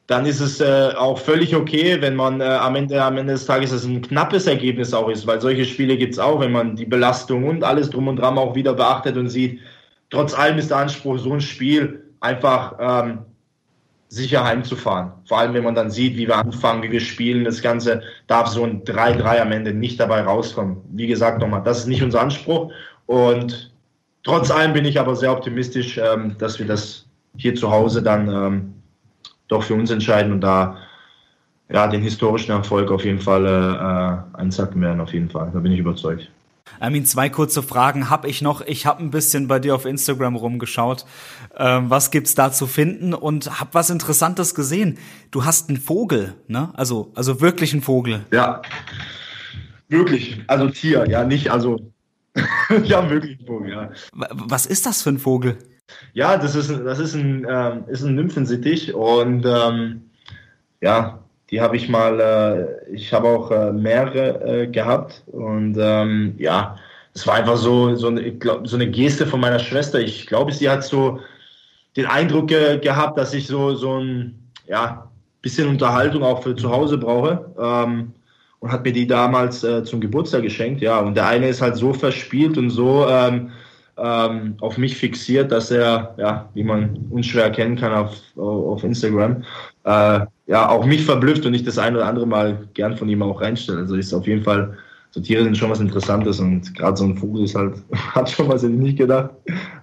dann 0.10 0.26
ist 0.26 0.40
es 0.40 0.60
äh, 0.60 0.92
auch 0.98 1.20
völlig 1.20 1.56
okay, 1.56 2.02
wenn 2.02 2.16
man 2.16 2.42
äh, 2.42 2.46
am, 2.46 2.76
Ende, 2.76 3.04
am 3.04 3.18
Ende 3.18 3.34
des 3.34 3.46
Tages 3.46 3.72
es 3.72 3.86
ein 3.86 4.02
knappes 4.02 4.48
Ergebnis 4.48 4.92
auch 4.92 5.08
ist, 5.08 5.28
weil 5.28 5.40
solche 5.40 5.66
Spiele 5.66 5.98
gibt 5.98 6.14
es 6.14 6.20
auch, 6.20 6.40
wenn 6.40 6.52
man 6.52 6.76
die 6.76 6.88
Belastung 6.88 7.48
und 7.48 7.64
alles 7.64 7.92
drum 7.92 8.08
und 8.08 8.16
dran 8.16 8.40
auch 8.40 8.56
wieder 8.56 8.74
beachtet 8.74 9.18
und 9.18 9.30
sieht, 9.30 9.60
trotz 10.10 10.34
allem 10.34 10.58
ist 10.58 10.72
der 10.72 10.78
Anspruch, 10.78 11.20
so 11.20 11.32
ein 11.32 11.42
Spiel 11.42 12.04
einfach 12.22 12.74
ähm, 12.80 13.20
sicher 14.08 14.44
heimzufahren. 14.44 15.12
Vor 15.26 15.38
allem, 15.38 15.54
wenn 15.54 15.64
man 15.64 15.76
dann 15.76 15.92
sieht, 15.92 16.18
wie 16.18 16.28
wir 16.28 16.38
anfangen, 16.38 16.82
wie 16.82 16.92
wir 16.92 17.02
spielen, 17.02 17.46
das 17.46 17.62
Ganze 17.62 18.02
darf 18.26 18.48
so 18.48 18.64
ein 18.64 18.84
3-3 18.86 19.42
am 19.42 19.52
Ende 19.52 19.76
nicht 19.76 20.00
dabei 20.00 20.24
rauskommen. 20.24 20.78
Wie 20.92 21.06
gesagt 21.06 21.40
nochmal, 21.40 21.62
das 21.62 21.82
ist 21.82 21.88
nicht 21.88 22.02
unser 22.02 22.22
Anspruch 22.22 22.72
und 23.06 23.72
trotz 24.24 24.50
allem 24.50 24.74
bin 24.74 24.86
ich 24.86 25.00
aber 25.00 25.16
sehr 25.16 25.32
optimistisch, 25.32 26.00
ähm, 26.00 26.36
dass 26.40 26.58
wir 26.58 26.66
das 26.66 27.06
hier 27.38 27.54
zu 27.54 27.70
Hause 27.70 28.02
dann 28.02 28.28
ähm, 28.28 28.74
doch 29.50 29.64
für 29.64 29.74
uns 29.74 29.92
entscheiden 29.92 30.32
und 30.32 30.42
da 30.42 30.78
ja, 31.72 31.88
den 31.88 32.02
historischen 32.02 32.52
Erfolg 32.52 32.90
auf 32.90 33.06
jeden 33.06 33.20
Fall 33.20 33.46
äh, 33.46 34.38
einsacken 34.38 34.82
werden, 34.82 35.02
auf 35.02 35.14
jeden 35.14 35.30
Fall. 35.30 35.52
Da 35.54 35.60
bin 35.60 35.72
ich 35.72 35.80
überzeugt. 35.80 36.30
Armin, 36.80 37.06
zwei 37.06 37.30
kurze 37.30 37.62
Fragen 37.62 38.10
habe 38.10 38.28
ich 38.28 38.42
noch. 38.42 38.62
Ich 38.62 38.86
habe 38.86 39.04
ein 39.04 39.12
bisschen 39.12 39.48
bei 39.48 39.60
dir 39.60 39.76
auf 39.76 39.86
Instagram 39.86 40.36
rumgeschaut. 40.36 41.06
Ähm, 41.58 41.90
was 41.90 42.10
gibt's 42.10 42.36
da 42.36 42.52
zu 42.52 42.68
finden? 42.68 43.14
Und 43.14 43.60
habe 43.60 43.72
was 43.74 43.90
Interessantes 43.90 44.56
gesehen. 44.56 44.98
Du 45.32 45.46
hast 45.46 45.70
einen 45.70 45.80
Vogel, 45.80 46.36
ne? 46.48 46.70
Also, 46.74 47.12
also 47.16 47.42
wirklich 47.42 47.74
einen 47.74 47.82
Vogel. 47.82 48.22
Ja, 48.32 48.62
wirklich. 49.90 50.42
Also 50.48 50.70
Tier, 50.70 51.08
ja, 51.10 51.24
nicht, 51.24 51.52
also 51.52 51.92
ja, 52.84 53.10
wirklich 53.10 53.40
einen 53.40 53.48
Vogel, 53.48 53.72
ja. 53.72 53.90
Was 54.14 54.66
ist 54.66 54.86
das 54.86 55.02
für 55.02 55.10
ein 55.10 55.20
Vogel? 55.20 55.58
Ja, 56.14 56.38
das 56.38 56.56
ist, 56.56 56.70
das 56.70 57.00
ist 57.00 57.16
ein, 57.16 57.46
ähm, 57.50 57.84
ist 57.88 58.04
ein 58.04 58.16
Nymphensittich 58.16 58.94
und 58.94 59.46
ähm, 59.46 60.10
ja, 60.82 61.20
die 61.50 61.62
habe 61.62 61.76
ich 61.78 61.90
mal, 61.90 62.20
äh, 62.20 62.94
ich 62.94 63.12
habe 63.14 63.28
auch 63.28 63.52
äh, 63.52 63.72
mehrere 63.72 64.64
äh, 64.64 64.68
gehabt 64.68 65.24
und 65.28 65.78
ähm, 65.80 66.36
ja, 66.38 66.78
es 67.14 67.26
war 67.26 67.36
einfach 67.36 67.58
so, 67.58 67.96
so, 67.96 68.08
eine, 68.08 68.32
glaub, 68.32 68.68
so 68.68 68.76
eine 68.76 68.90
Geste 68.90 69.26
von 69.26 69.40
meiner 69.40 69.60
Schwester. 69.60 70.00
Ich 70.00 70.28
glaube, 70.28 70.52
sie 70.52 70.70
hat 70.70 70.84
so 70.84 71.20
den 71.98 72.06
Eindruck 72.06 72.48
ge 72.48 72.80
gehabt, 72.80 73.18
dass 73.18 73.34
ich 73.34 73.48
so, 73.48 73.76
so 73.76 74.00
ein 74.00 74.40
ja, 74.68 75.10
bisschen 75.42 75.68
Unterhaltung 75.68 76.24
auch 76.24 76.44
für 76.44 76.56
zu 76.56 76.70
Hause 76.70 76.98
brauche. 76.98 77.52
Ähm, 77.60 78.14
und 78.60 78.72
hat 78.72 78.84
mir 78.84 78.92
die 78.92 79.08
damals 79.08 79.64
äh, 79.64 79.84
zum 79.84 80.02
Geburtstag 80.02 80.44
geschenkt, 80.44 80.82
ja. 80.82 81.00
Und 81.00 81.16
der 81.16 81.28
eine 81.28 81.48
ist 81.48 81.62
halt 81.62 81.78
so 81.78 81.94
verspielt 81.94 82.58
und 82.58 82.70
so 82.70 83.08
ähm, 83.08 83.52
ähm, 84.02 84.56
auf 84.62 84.78
mich 84.78 84.98
fixiert, 84.98 85.52
dass 85.52 85.72
er, 85.72 86.16
ja, 86.18 86.50
wie 86.54 86.64
man 86.64 87.08
unschwer 87.10 87.44
erkennen 87.44 87.76
kann 87.76 87.94
auf, 87.94 88.16
auf 88.38 88.84
Instagram, 88.84 89.44
äh, 89.84 90.22
ja, 90.48 90.70
auch 90.70 90.86
mich 90.86 91.06
verblüfft 91.06 91.46
und 91.46 91.54
ich 91.54 91.64
das 91.64 91.78
ein 91.78 91.96
oder 91.96 92.06
andere 92.06 92.26
Mal 92.26 92.68
gern 92.74 92.98
von 92.98 93.10
ihm 93.10 93.22
auch 93.22 93.42
reinstelle. 93.42 93.80
Also 93.80 93.96
ist 93.96 94.14
auf 94.14 94.28
jeden 94.28 94.44
Fall, 94.44 94.78
so 95.12 95.22
Tiere 95.22 95.44
sind 95.44 95.58
schon 95.58 95.70
was 95.70 95.80
Interessantes 95.80 96.40
und 96.40 96.74
gerade 96.76 96.98
so 96.98 97.06
ein 97.06 97.18
Vogel 97.18 97.44
ist 97.44 97.56
halt, 97.56 97.76
hat 98.16 98.30
schon 98.30 98.48
was, 98.48 98.64
hätte 98.64 98.74
ich 98.74 98.80
nicht 98.80 98.98
gedacht. 98.98 99.32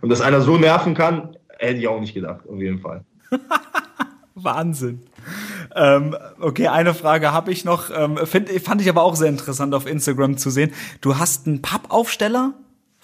Und 0.01 0.09
dass 0.09 0.21
einer 0.21 0.41
so 0.41 0.57
nerven 0.57 0.95
kann, 0.95 1.37
hätte 1.59 1.81
ich 1.81 1.89
auch 1.89 2.01
nicht 2.01 2.15
gedacht, 2.15 2.41
auf 2.49 2.61
jeden 2.61 2.79
Fall. 2.79 3.05
Wahnsinn. 4.35 5.01
Ähm, 5.75 6.17
okay, 6.41 6.69
eine 6.69 6.95
Frage 6.95 7.33
habe 7.33 7.51
ich 7.51 7.65
noch. 7.65 7.91
Ähm, 7.95 8.19
find, 8.25 8.49
fand 8.51 8.81
ich 8.81 8.89
aber 8.89 9.03
auch 9.03 9.17
sehr 9.17 9.29
interessant 9.29 9.75
auf 9.75 9.87
Instagram 9.87 10.37
zu 10.37 10.51
sehen. 10.51 10.73
Du 11.01 11.19
hast 11.19 11.47
einen 11.47 11.63
Pappaufsteller 11.63 12.55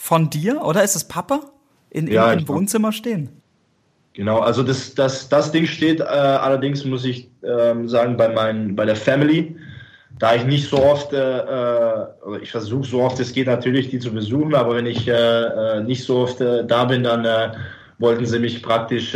von 0.03 0.31
dir, 0.31 0.63
oder 0.65 0.83
ist 0.83 0.97
es 0.97 1.05
Papa? 1.05 1.43
In, 1.89 2.09
ja, 2.09 2.33
im 2.33 2.49
Wohnzimmer 2.49 2.91
stehen. 2.91 3.29
Genau, 4.15 4.41
also 4.41 4.65
das, 4.65 4.97
das, 4.97 5.29
das 5.29 5.53
Ding 5.53 5.65
steht 5.65 6.01
äh, 6.01 6.03
allerdings, 6.03 6.85
muss 6.85 7.05
ich 7.05 7.31
ähm, 7.45 7.89
sagen, 7.89 8.17
bei, 8.17 8.29
mein, 8.29 8.75
bei 8.75 8.85
der 8.85 8.97
Family. 8.97 9.55
Da 10.19 10.35
ich 10.35 10.45
nicht 10.45 10.69
so 10.69 10.83
oft, 10.83 11.13
äh, 11.13 11.39
äh 11.39 12.07
ich 12.43 12.51
versuche 12.51 12.85
so 12.85 13.01
oft 13.01 13.21
es 13.21 13.33
geht 13.33 13.47
natürlich, 13.47 13.91
die 13.91 14.01
zu 14.01 14.13
besuchen, 14.13 14.57
aber 14.57 14.75
wenn 14.75 14.87
ich 14.87 15.07
äh, 15.07 15.13
äh 15.13 15.85
nicht 15.85 16.03
so 16.03 16.19
oft 16.19 16.41
äh, 16.41 16.67
da 16.67 16.85
bin, 16.85 17.05
dann 17.05 17.25
äh, 17.25 17.53
wollten 17.99 18.27
sie 18.27 18.41
mich 18.41 18.61
praktisch 18.61 19.15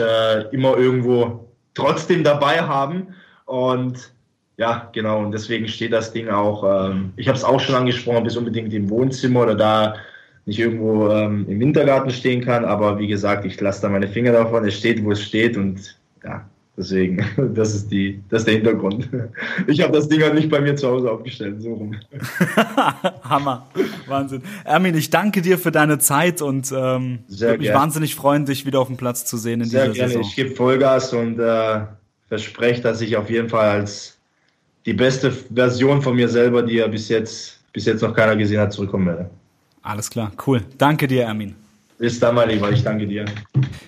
immer 0.52 0.76
irgendwo 0.76 1.48
trotzdem 1.74 2.22
dabei 2.22 2.60
haben. 2.60 3.08
Und 3.46 4.12
ja, 4.56 4.88
genau. 4.92 5.18
Und 5.18 5.32
deswegen 5.32 5.66
steht 5.66 5.92
das 5.92 6.12
Ding 6.12 6.28
auch, 6.28 6.62
ähm, 6.62 7.12
ich 7.16 7.26
habe 7.26 7.36
es 7.36 7.42
auch 7.42 7.58
schon 7.58 7.74
angesprochen, 7.74 8.22
bis 8.22 8.36
unbedingt 8.36 8.72
im 8.72 8.88
Wohnzimmer 8.88 9.42
oder 9.42 9.56
da 9.56 9.96
nicht 10.46 10.60
irgendwo 10.60 11.08
ähm, 11.10 11.44
im 11.48 11.60
Wintergarten 11.60 12.10
stehen 12.10 12.44
kann. 12.44 12.64
Aber 12.64 12.98
wie 12.98 13.08
gesagt, 13.08 13.44
ich 13.44 13.60
lasse 13.60 13.82
da 13.82 13.88
meine 13.88 14.08
Finger 14.08 14.32
davon. 14.32 14.66
Es 14.66 14.78
steht, 14.78 15.04
wo 15.04 15.10
es 15.10 15.22
steht. 15.22 15.56
Und 15.56 15.98
ja, 16.24 16.44
deswegen, 16.76 17.24
das 17.54 17.74
ist, 17.74 17.90
die, 17.90 18.20
das 18.30 18.42
ist 18.42 18.46
der 18.46 18.54
Hintergrund. 18.54 19.08
Ich 19.66 19.82
habe 19.82 19.92
das 19.92 20.08
Ding 20.08 20.22
halt 20.22 20.34
nicht 20.34 20.48
bei 20.48 20.60
mir 20.60 20.76
zu 20.76 20.88
Hause 20.88 21.10
aufgestellt, 21.10 21.60
so 21.60 21.74
rum. 21.74 21.96
Hammer, 23.22 23.66
Wahnsinn. 24.06 24.42
Ermin, 24.64 24.94
ich 24.94 25.10
danke 25.10 25.42
dir 25.42 25.58
für 25.58 25.72
deine 25.72 25.98
Zeit 25.98 26.40
und 26.40 26.70
ähm, 26.72 27.20
würde 27.28 27.58
mich 27.58 27.74
wahnsinnig 27.74 28.14
freuen, 28.14 28.46
dich 28.46 28.64
wieder 28.64 28.80
auf 28.80 28.86
dem 28.86 28.96
Platz 28.96 29.24
zu 29.24 29.36
sehen 29.36 29.62
in 29.62 29.66
Sehr 29.66 29.88
dieser 29.88 29.94
gerne. 29.94 30.08
Saison. 30.12 30.22
Ich 30.28 30.36
gebe 30.36 30.50
Vollgas 30.54 31.12
und 31.12 31.40
äh, 31.40 31.80
verspreche, 32.28 32.82
dass 32.82 33.00
ich 33.00 33.16
auf 33.16 33.28
jeden 33.28 33.48
Fall 33.48 33.68
als 33.68 34.16
die 34.84 34.92
beste 34.92 35.32
Version 35.32 36.00
von 36.00 36.14
mir 36.14 36.28
selber, 36.28 36.62
die 36.62 36.74
ja 36.74 36.86
bis 36.86 37.08
jetzt, 37.08 37.58
bis 37.72 37.86
jetzt 37.86 38.02
noch 38.02 38.14
keiner 38.14 38.36
gesehen 38.36 38.60
hat, 38.60 38.72
zurückkommen 38.72 39.06
werde. 39.06 39.30
Alles 39.86 40.10
klar, 40.10 40.32
cool. 40.46 40.64
Danke 40.78 41.06
dir, 41.06 41.22
Ermin. 41.22 41.54
Bis 41.98 42.18
dann, 42.18 42.34
mein 42.34 42.48
Lieber, 42.48 42.72
ich 42.72 42.82
danke 42.82 43.06
dir. 43.06 43.24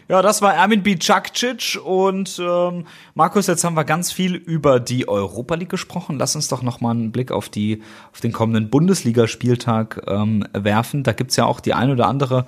Ja, 0.07 0.23
das 0.23 0.41
war 0.41 0.55
Ermin 0.55 0.85
Bicakcic 0.85 1.77
und 1.85 2.39
ähm, 2.39 2.87
Markus, 3.15 3.49
jetzt 3.49 3.65
haben 3.65 3.75
wir 3.75 3.85
ganz 3.85 4.13
viel 4.13 4.37
über 4.37 4.79
die 4.79 5.09
Europa 5.09 5.57
League 5.57 5.71
gesprochen. 5.71 6.17
Lass 6.17 6.37
uns 6.37 6.47
doch 6.47 6.63
noch 6.63 6.81
mal 6.81 6.93
einen 6.93 7.11
Blick 7.11 7.33
auf 7.33 7.49
die 7.49 7.83
auf 8.13 8.21
den 8.21 8.31
kommenden 8.31 8.71
Bundesligaspieltag 8.71 10.05
ähm, 10.07 10.47
werfen. 10.53 11.03
Da 11.03 11.13
gibt's 11.13 11.35
ja 11.35 11.47
auch 11.47 11.59
die 11.59 11.75
ein 11.75 11.91
oder 11.91 12.07
andere 12.07 12.47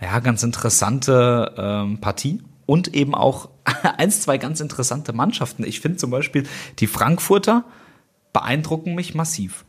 ja 0.00 0.20
ganz 0.20 0.44
interessante 0.44 1.54
ähm, 1.58 1.98
Partie 2.00 2.42
und 2.64 2.94
eben 2.94 3.16
auch 3.16 3.48
eins, 3.98 4.20
zwei 4.20 4.38
ganz 4.38 4.60
interessante 4.60 5.12
Mannschaften. 5.12 5.64
Ich 5.64 5.80
finde 5.80 5.98
zum 5.98 6.12
Beispiel 6.12 6.46
die 6.78 6.86
Frankfurter 6.86 7.64
beeindrucken 8.32 8.94
mich 8.94 9.16
massiv. 9.16 9.64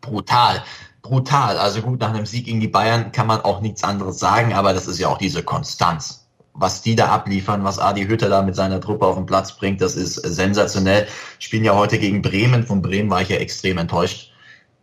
Brutal 0.00 0.64
brutal. 1.08 1.58
Also 1.58 1.82
gut, 1.82 2.00
nach 2.00 2.10
einem 2.10 2.26
Sieg 2.26 2.46
gegen 2.46 2.60
die 2.60 2.68
Bayern 2.68 3.12
kann 3.12 3.26
man 3.26 3.40
auch 3.40 3.60
nichts 3.60 3.82
anderes 3.82 4.18
sagen, 4.18 4.52
aber 4.52 4.72
das 4.72 4.86
ist 4.86 4.98
ja 4.98 5.08
auch 5.08 5.18
diese 5.18 5.42
Konstanz. 5.42 6.26
Was 6.54 6.82
die 6.82 6.96
da 6.96 7.06
abliefern, 7.06 7.62
was 7.64 7.78
Adi 7.78 8.06
Hütter 8.06 8.28
da 8.28 8.42
mit 8.42 8.56
seiner 8.56 8.80
Truppe 8.80 9.06
auf 9.06 9.16
den 9.16 9.26
Platz 9.26 9.56
bringt, 9.56 9.80
das 9.80 9.94
ist 9.94 10.14
sensationell. 10.14 11.06
Spielen 11.38 11.64
ja 11.64 11.74
heute 11.76 11.98
gegen 11.98 12.20
Bremen. 12.20 12.66
Von 12.66 12.82
Bremen 12.82 13.10
war 13.10 13.22
ich 13.22 13.28
ja 13.28 13.36
extrem 13.36 13.78
enttäuscht 13.78 14.32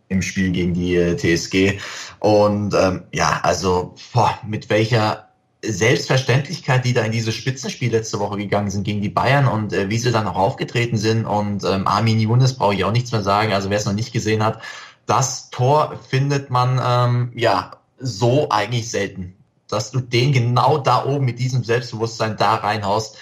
im 0.08 0.22
Spiel 0.22 0.52
gegen 0.52 0.74
die 0.74 0.96
äh, 0.96 1.16
TSG. 1.16 1.78
Und 2.18 2.74
ähm, 2.74 3.02
ja, 3.12 3.40
also 3.42 3.94
boah, 4.12 4.38
mit 4.46 4.70
welcher 4.70 5.26
Selbstverständlichkeit, 5.62 6.84
die 6.84 6.92
da 6.92 7.02
in 7.02 7.12
dieses 7.12 7.34
Spitzenspiel 7.34 7.90
letzte 7.90 8.18
Woche 8.18 8.36
gegangen 8.36 8.70
sind 8.70 8.84
gegen 8.84 9.00
die 9.00 9.08
Bayern 9.08 9.48
und 9.48 9.72
äh, 9.72 9.88
wie 9.90 9.98
sie 9.98 10.12
dann 10.12 10.26
auch 10.26 10.36
aufgetreten 10.36 10.96
sind. 10.96 11.26
Und 11.26 11.64
ähm, 11.64 11.86
Armin 11.86 12.20
Younes 12.20 12.54
brauche 12.54 12.74
ich 12.74 12.84
auch 12.84 12.92
nichts 12.92 13.12
mehr 13.12 13.22
sagen. 13.22 13.52
Also 13.52 13.70
wer 13.70 13.78
es 13.78 13.86
noch 13.86 13.92
nicht 13.92 14.12
gesehen 14.12 14.44
hat, 14.44 14.60
das 15.06 15.50
Tor 15.50 15.98
findet 16.08 16.50
man 16.50 16.80
ähm, 16.82 17.32
ja 17.34 17.72
so 17.98 18.48
eigentlich 18.50 18.90
selten. 18.90 19.34
Dass 19.68 19.90
du 19.90 20.00
den 20.00 20.32
genau 20.32 20.78
da 20.78 21.04
oben 21.04 21.24
mit 21.24 21.38
diesem 21.38 21.64
Selbstbewusstsein 21.64 22.36
da 22.36 22.56
reinhaust. 22.56 23.16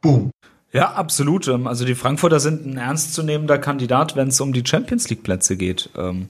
Boom. 0.00 0.30
Ja, 0.72 0.92
absolut. 0.92 1.48
Ähm, 1.48 1.66
also 1.66 1.84
die 1.84 1.94
Frankfurter 1.94 2.40
sind 2.40 2.66
ein 2.66 2.78
ernstzunehmender 2.78 3.58
Kandidat, 3.58 4.16
wenn 4.16 4.28
es 4.28 4.40
um 4.40 4.52
die 4.52 4.64
Champions 4.66 5.10
League 5.10 5.22
Plätze 5.22 5.56
geht. 5.56 5.90
Ähm, 5.96 6.28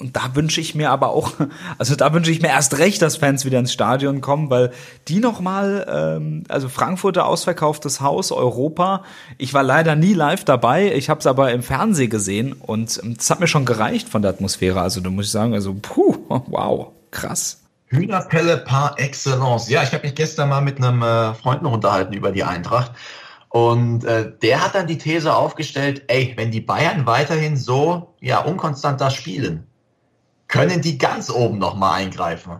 und 0.00 0.16
da 0.16 0.34
wünsche 0.34 0.60
ich 0.60 0.74
mir 0.74 0.90
aber 0.90 1.10
auch, 1.10 1.32
also 1.78 1.94
da 1.94 2.12
wünsche 2.12 2.30
ich 2.30 2.42
mir 2.42 2.48
erst 2.48 2.78
recht, 2.78 3.00
dass 3.02 3.16
Fans 3.16 3.44
wieder 3.44 3.60
ins 3.60 3.72
Stadion 3.72 4.20
kommen, 4.20 4.50
weil 4.50 4.72
die 5.06 5.20
nochmal, 5.20 5.86
ähm, 5.88 6.44
also 6.48 6.68
Frankfurter 6.68 7.26
ausverkauftes 7.26 8.00
Haus, 8.00 8.32
Europa. 8.32 9.04
Ich 9.38 9.54
war 9.54 9.62
leider 9.62 9.94
nie 9.94 10.12
live 10.12 10.44
dabei, 10.44 10.92
ich 10.92 11.08
habe 11.08 11.20
es 11.20 11.26
aber 11.26 11.52
im 11.52 11.62
Fernsehen 11.62 12.10
gesehen 12.10 12.52
und 12.52 13.00
es 13.18 13.30
hat 13.30 13.40
mir 13.40 13.46
schon 13.46 13.64
gereicht 13.64 14.08
von 14.08 14.22
der 14.22 14.32
Atmosphäre. 14.32 14.80
Also 14.80 15.00
da 15.00 15.10
muss 15.10 15.26
ich 15.26 15.32
sagen, 15.32 15.54
also 15.54 15.74
puh, 15.80 16.16
wow, 16.28 16.88
krass. 17.12 17.60
Hühnerpelle 17.86 18.56
par 18.56 18.98
excellence. 18.98 19.68
Ja, 19.68 19.84
ich 19.84 19.92
habe 19.92 20.04
mich 20.04 20.16
gestern 20.16 20.48
mal 20.48 20.62
mit 20.62 20.78
einem 20.78 21.02
äh, 21.02 21.32
Freund 21.34 21.62
noch 21.62 21.72
unterhalten 21.72 22.12
über 22.12 22.32
die 22.32 22.42
Eintracht. 22.42 22.90
Und 23.54 24.02
äh, 24.02 24.32
der 24.42 24.64
hat 24.64 24.74
dann 24.74 24.88
die 24.88 24.98
These 24.98 25.32
aufgestellt, 25.32 26.02
ey, 26.08 26.32
wenn 26.34 26.50
die 26.50 26.60
Bayern 26.60 27.06
weiterhin 27.06 27.56
so 27.56 28.16
ja 28.20 28.40
unkonstant 28.40 29.00
da 29.00 29.10
spielen, 29.10 29.64
können 30.48 30.80
die 30.80 30.98
ganz 30.98 31.30
oben 31.30 31.58
nochmal 31.58 32.02
eingreifen? 32.02 32.54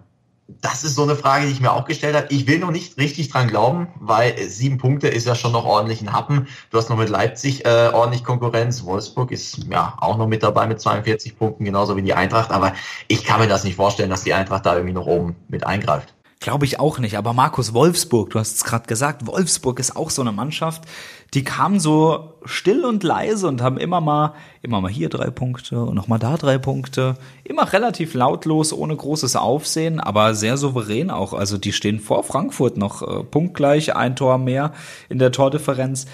Das 0.47 0.85
ist 0.85 0.95
so 0.95 1.03
eine 1.03 1.17
Frage, 1.17 1.47
die 1.47 1.53
ich 1.53 1.61
mir 1.61 1.73
auch 1.73 1.85
gestellt 1.85 2.15
habe. 2.15 2.29
Ich 2.31 2.47
will 2.47 2.61
noch 2.61 2.71
nicht 2.71 2.97
richtig 2.97 3.29
dran 3.29 3.49
glauben, 3.49 3.89
weil 3.99 4.39
sieben 4.49 4.79
Punkte 4.79 5.09
ist 5.09 5.27
ja 5.27 5.35
schon 5.35 5.51
noch 5.51 5.65
ordentlich 5.65 6.01
ein 6.01 6.13
Happen. 6.13 6.47
Du 6.71 6.79
hast 6.79 6.91
noch 6.91 6.97
mit 6.97 7.09
Leipzig 7.09 7.65
äh, 7.65 7.91
ordentlich 7.93 8.23
Konkurrenz. 8.23 8.85
Wolfsburg 8.85 9.33
ist 9.33 9.65
ja 9.69 9.97
auch 10.01 10.17
noch 10.17 10.29
mit 10.29 10.45
dabei 10.45 10.69
mit 10.69 10.81
42 10.81 11.37
Punkten, 11.37 11.65
genauso 11.65 11.97
wie 11.97 12.03
die 12.03 12.15
Eintracht. 12.15 12.53
Aber 12.53 12.73
ich 13.09 13.25
kann 13.25 13.41
mir 13.41 13.49
das 13.49 13.65
nicht 13.65 13.75
vorstellen, 13.75 14.11
dass 14.11 14.23
die 14.23 14.35
Eintracht 14.35 14.65
da 14.65 14.75
irgendwie 14.75 14.95
noch 14.95 15.07
oben 15.07 15.35
mit 15.49 15.67
eingreift. 15.67 16.15
Glaube 16.45 16.67
ich 16.67 16.79
auch 16.79 16.99
nicht. 16.99 17.17
Aber 17.17 17.33
Markus 17.33 17.73
Wolfsburg, 17.73 18.29
du 18.29 18.39
hast 18.39 18.57
es 18.57 18.65
gerade 18.65 18.87
gesagt, 18.87 19.27
Wolfsburg 19.27 19.79
ist 19.79 19.97
auch 19.97 20.11
so 20.11 20.21
eine 20.21 20.31
Mannschaft, 20.31 20.83
die 21.33 21.43
kam 21.43 21.81
so 21.81 22.35
still 22.45 22.85
und 22.85 23.03
leise 23.03 23.49
und 23.49 23.63
haben 23.63 23.79
immer 23.79 24.03
mal, 24.03 24.35
immer 24.61 24.83
mal 24.83 24.91
hier 24.91 25.09
drei 25.09 25.31
Punkte 25.31 25.83
und 25.83 25.95
nochmal 25.95 26.19
da 26.19 26.37
drei 26.37 26.59
Punkte. 26.59 27.15
Immer 27.45 27.73
relativ 27.73 28.13
lautlos, 28.13 28.75
ohne 28.75 28.95
großes 28.95 29.37
Aufsehen, 29.37 30.01
aber 30.01 30.35
sehr 30.35 30.59
souverän 30.59 31.11
auch. 31.11 31.33
Also 31.33 31.57
die 31.57 31.73
stehen 31.73 31.99
vor 31.99 32.25
Frankfurt 32.25 32.77
noch 32.77 33.01
äh, 33.01 33.25
punktgleich, 33.25 33.97
ein 33.97 34.15
Tor 34.15 34.37
mehr 34.37 34.75
in 35.09 35.19
der 35.19 35.33
Tordifferenz. 35.33 36.05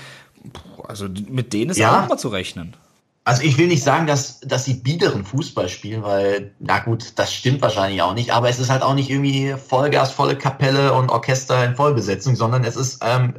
Also 0.87 1.09
mit 1.29 1.53
denen 1.53 1.73
ist 1.73 1.79
ja. 1.79 2.05
auch 2.05 2.09
mal 2.09 2.19
zu 2.19 2.29
rechnen. 2.29 2.77
Also 3.31 3.45
ich 3.45 3.59
will 3.59 3.69
nicht 3.69 3.85
sagen, 3.85 4.09
dass, 4.09 4.41
dass 4.41 4.65
sie 4.65 4.75
biederen 4.75 5.25
Fußball 5.25 5.69
spielen, 5.69 6.03
weil, 6.03 6.53
na 6.59 6.81
gut, 6.81 7.13
das 7.15 7.33
stimmt 7.33 7.63
wahrscheinlich 7.63 8.03
auch 8.03 8.13
nicht, 8.13 8.33
aber 8.33 8.49
es 8.49 8.59
ist 8.59 8.71
halt 8.71 8.83
auch 8.83 8.95
nicht 8.95 9.09
irgendwie 9.09 9.55
Vollgas, 9.55 10.11
volle 10.11 10.37
Kapelle 10.37 10.93
und 10.95 11.11
Orchester 11.11 11.65
in 11.65 11.77
Vollbesetzung, 11.77 12.35
sondern 12.35 12.65
es 12.65 12.75
ist 12.75 12.99
ähm, 13.07 13.35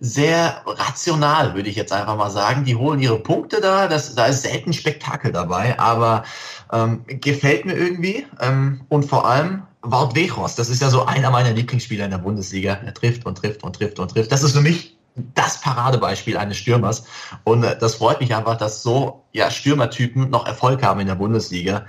sehr 0.00 0.62
rational, 0.64 1.54
würde 1.54 1.68
ich 1.68 1.76
jetzt 1.76 1.92
einfach 1.92 2.16
mal 2.16 2.30
sagen. 2.30 2.64
Die 2.64 2.74
holen 2.74 3.00
ihre 3.00 3.18
Punkte 3.18 3.60
da, 3.60 3.86
das, 3.86 4.14
da 4.14 4.24
ist 4.24 4.44
selten 4.44 4.72
Spektakel 4.72 5.30
dabei, 5.30 5.78
aber 5.78 6.24
ähm, 6.72 7.04
gefällt 7.06 7.66
mir 7.66 7.74
irgendwie. 7.74 8.26
Ähm, 8.40 8.80
und 8.88 9.04
vor 9.04 9.28
allem 9.28 9.64
Wout 9.82 10.14
Weghorst, 10.14 10.58
das 10.58 10.70
ist 10.70 10.80
ja 10.80 10.88
so 10.88 11.04
einer 11.04 11.30
meiner 11.30 11.52
Lieblingsspieler 11.52 12.06
in 12.06 12.12
der 12.12 12.18
Bundesliga. 12.18 12.80
Er 12.82 12.94
trifft 12.94 13.26
und 13.26 13.36
trifft 13.36 13.62
und 13.62 13.76
trifft 13.76 13.98
und 13.98 14.10
trifft. 14.10 14.32
Das 14.32 14.42
ist 14.42 14.52
für 14.52 14.62
mich 14.62 14.96
das 15.14 15.60
Paradebeispiel 15.60 16.36
eines 16.36 16.56
Stürmers. 16.56 17.04
Und 17.44 17.64
äh, 17.64 17.78
das 17.78 17.96
freut 17.96 18.20
mich 18.20 18.34
einfach, 18.34 18.56
dass 18.56 18.82
so 18.82 19.24
ja, 19.32 19.50
Stürmertypen 19.50 20.30
noch 20.30 20.46
Erfolg 20.46 20.82
haben 20.82 21.00
in 21.00 21.06
der 21.06 21.14
Bundesliga. 21.14 21.86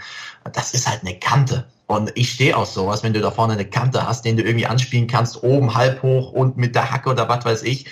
Das 0.51 0.73
ist 0.73 0.89
halt 0.89 1.01
eine 1.01 1.19
Kante. 1.19 1.65
Und 1.87 2.11
ich 2.15 2.31
stehe 2.31 2.55
auf 2.55 2.67
sowas, 2.67 3.03
wenn 3.03 3.13
du 3.13 3.21
da 3.21 3.31
vorne 3.31 3.53
eine 3.53 3.65
Kante 3.65 4.07
hast, 4.07 4.25
den 4.25 4.37
du 4.37 4.43
irgendwie 4.43 4.65
anspielen 4.65 5.07
kannst, 5.07 5.43
oben 5.43 5.75
halb 5.75 6.01
hoch 6.01 6.31
und 6.31 6.57
mit 6.57 6.75
der 6.75 6.91
Hacke 6.91 7.09
oder 7.09 7.27
was 7.29 7.45
weiß 7.45 7.63
ich. 7.63 7.85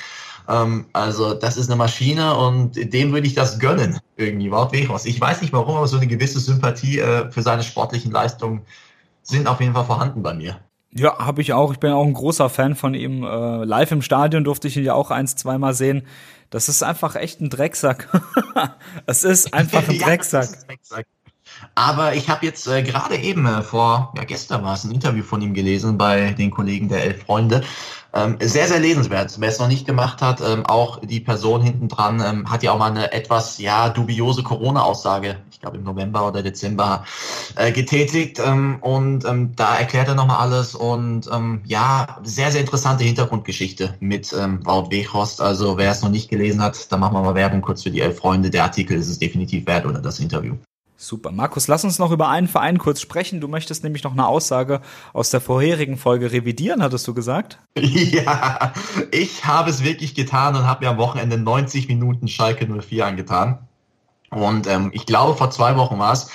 Ähm, 0.48 0.88
also 0.94 1.34
das 1.34 1.58
ist 1.58 1.70
eine 1.70 1.78
Maschine 1.78 2.36
und 2.36 2.76
dem 2.94 3.14
würde 3.14 3.28
ich 3.28 3.36
das 3.36 3.60
gönnen, 3.60 4.00
irgendwie, 4.18 4.52
Wout. 4.52 4.70
Ich 4.74 5.22
weiß 5.22 5.42
nicht 5.42 5.54
warum, 5.54 5.76
aber 5.76 5.88
so 5.88 5.98
eine 5.98 6.08
gewisse 6.08 6.40
Sympathie 6.40 7.00
äh, 7.00 7.32
für 7.32 7.42
seine 7.42 7.64
sportlichen 7.64 8.12
Leistungen 8.12 8.66
sind 9.24 9.48
auf 9.48 9.60
jeden 9.62 9.74
Fall 9.74 9.86
vorhanden 9.86 10.24
bei 10.24 10.34
mir. 10.34 10.60
Ja, 10.94 11.18
habe 11.20 11.42
ich 11.42 11.54
auch. 11.54 11.72
Ich 11.72 11.80
bin 11.80 11.92
auch 11.92 12.06
ein 12.06 12.14
großer 12.14 12.50
Fan 12.50 12.76
von 12.76 12.94
ihm. 12.94 13.24
Äh, 13.24 13.64
live 13.64 13.92
im 13.92 14.02
Stadion 14.02 14.44
durfte 14.44 14.68
ich 14.68 14.76
ihn 14.76 14.84
ja 14.84 14.94
auch 14.94 15.10
eins, 15.10 15.36
zweimal 15.36 15.74
sehen. 15.74 16.06
Das 16.50 16.68
ist 16.68 16.84
einfach 16.84 17.16
echt 17.16 17.40
ein 17.40 17.50
Drecksack. 17.50 18.10
es 19.06 19.24
ist 19.24 19.54
einfach 19.54 19.88
ein 19.88 19.98
Drecksack. 20.00 20.50
ja, 20.52 20.68
Drecksack. 20.68 21.06
Aber 21.76 22.16
ich 22.16 22.30
habe 22.30 22.46
jetzt 22.46 22.68
äh, 22.68 22.84
gerade 22.84 23.16
eben 23.16 23.46
äh, 23.46 23.62
vor, 23.62 24.14
ja 24.18 24.24
gestern 24.24 24.64
war 24.64 24.74
es 24.74 24.84
ein 24.84 24.92
Interview 24.92 25.24
von 25.24 25.42
ihm 25.42 25.54
gelesen 25.54 25.98
bei 25.98 26.34
den 26.34 26.52
Kollegen 26.52 26.90
der 26.90 27.04
Elf 27.04 27.24
Freunde. 27.24 27.62
Ähm, 28.14 28.36
sehr, 28.42 28.68
sehr 28.68 28.80
lesenswert. 28.80 29.40
Wer 29.40 29.48
es 29.48 29.60
noch 29.60 29.70
nicht 29.70 29.86
gemacht 29.86 30.22
hat, 30.22 30.42
ähm, 30.42 30.66
auch 30.66 31.00
die 31.00 31.22
Person 31.22 31.62
hinten 31.62 31.88
dran 31.88 32.22
ähm, 32.26 32.52
hat 32.52 32.62
ja 32.62 32.74
auch 32.74 32.78
mal 32.78 32.92
eine 32.92 33.14
etwas 33.14 33.58
ja 33.58 33.88
dubiose 33.88 34.44
Corona-Aussage, 34.44 35.38
ich 35.50 35.62
glaube 35.62 35.78
im 35.78 35.84
November 35.84 36.28
oder 36.28 36.44
Dezember, 36.44 37.06
äh, 37.56 37.72
getätigt. 37.72 38.42
Ähm, 38.46 38.80
und 38.82 39.24
ähm, 39.24 39.56
da 39.56 39.78
erklärt 39.78 40.10
er 40.10 40.16
nochmal 40.16 40.40
alles 40.40 40.76
und 40.76 41.30
ähm, 41.32 41.62
ja, 41.64 42.20
sehr, 42.24 42.52
sehr 42.52 42.60
interessante 42.60 43.06
Hintergrundgeschichte 43.06 43.96
mit 44.02 44.34
ähm, 44.34 44.60
Wout 44.66 44.92
Weghorst. 44.92 45.40
Also 45.40 45.78
wer 45.78 45.92
es 45.92 46.02
noch 46.02 46.10
nicht 46.10 46.30
gelesen 46.30 46.62
hat, 46.62 46.92
da 46.92 46.98
machen 46.98 47.14
wir 47.14 47.22
mal 47.22 47.36
Werbung 47.36 47.62
kurz 47.62 47.84
für 47.84 47.92
die 47.92 48.02
Elf 48.02 48.18
Freunde. 48.18 48.50
Der 48.50 48.64
Artikel 48.64 48.98
ist 48.98 49.08
es 49.08 49.20
definitiv 49.20 49.66
wert 49.68 49.86
oder 49.86 50.02
das 50.02 50.20
Interview. 50.20 50.58
Super. 51.02 51.32
Markus, 51.32 51.68
lass 51.68 51.84
uns 51.84 51.98
noch 51.98 52.12
über 52.12 52.30
einen 52.30 52.48
Verein 52.48 52.78
kurz 52.78 53.02
sprechen. 53.02 53.42
Du 53.42 53.48
möchtest 53.48 53.84
nämlich 53.84 54.04
noch 54.04 54.12
eine 54.12 54.28
Aussage 54.28 54.82
aus 55.14 55.32
der 55.32 55.42
vorherigen 55.42 55.98
Folge 55.98 56.32
revidieren, 56.32 56.84
hattest 56.84 57.08
du 57.08 57.16
gesagt? 57.16 57.58
Ja, 57.82 58.72
ich 59.12 59.46
habe 59.46 59.72
es 59.72 59.84
wirklich 59.84 60.14
getan 60.14 60.56
und 60.56 60.68
habe 60.68 60.86
mir 60.86 60.92
am 60.92 60.98
Wochenende 60.98 61.38
90 61.40 61.88
Minuten 61.88 62.28
Schalke 62.28 62.68
04 62.68 63.06
angetan. 63.06 63.68
Und 64.30 64.68
ähm, 64.68 64.92
ich 64.94 65.08
glaube, 65.08 65.36
vor 65.36 65.50
zwei 65.50 65.76
Wochen 65.76 65.98
war 65.98 66.14
es, 66.14 66.30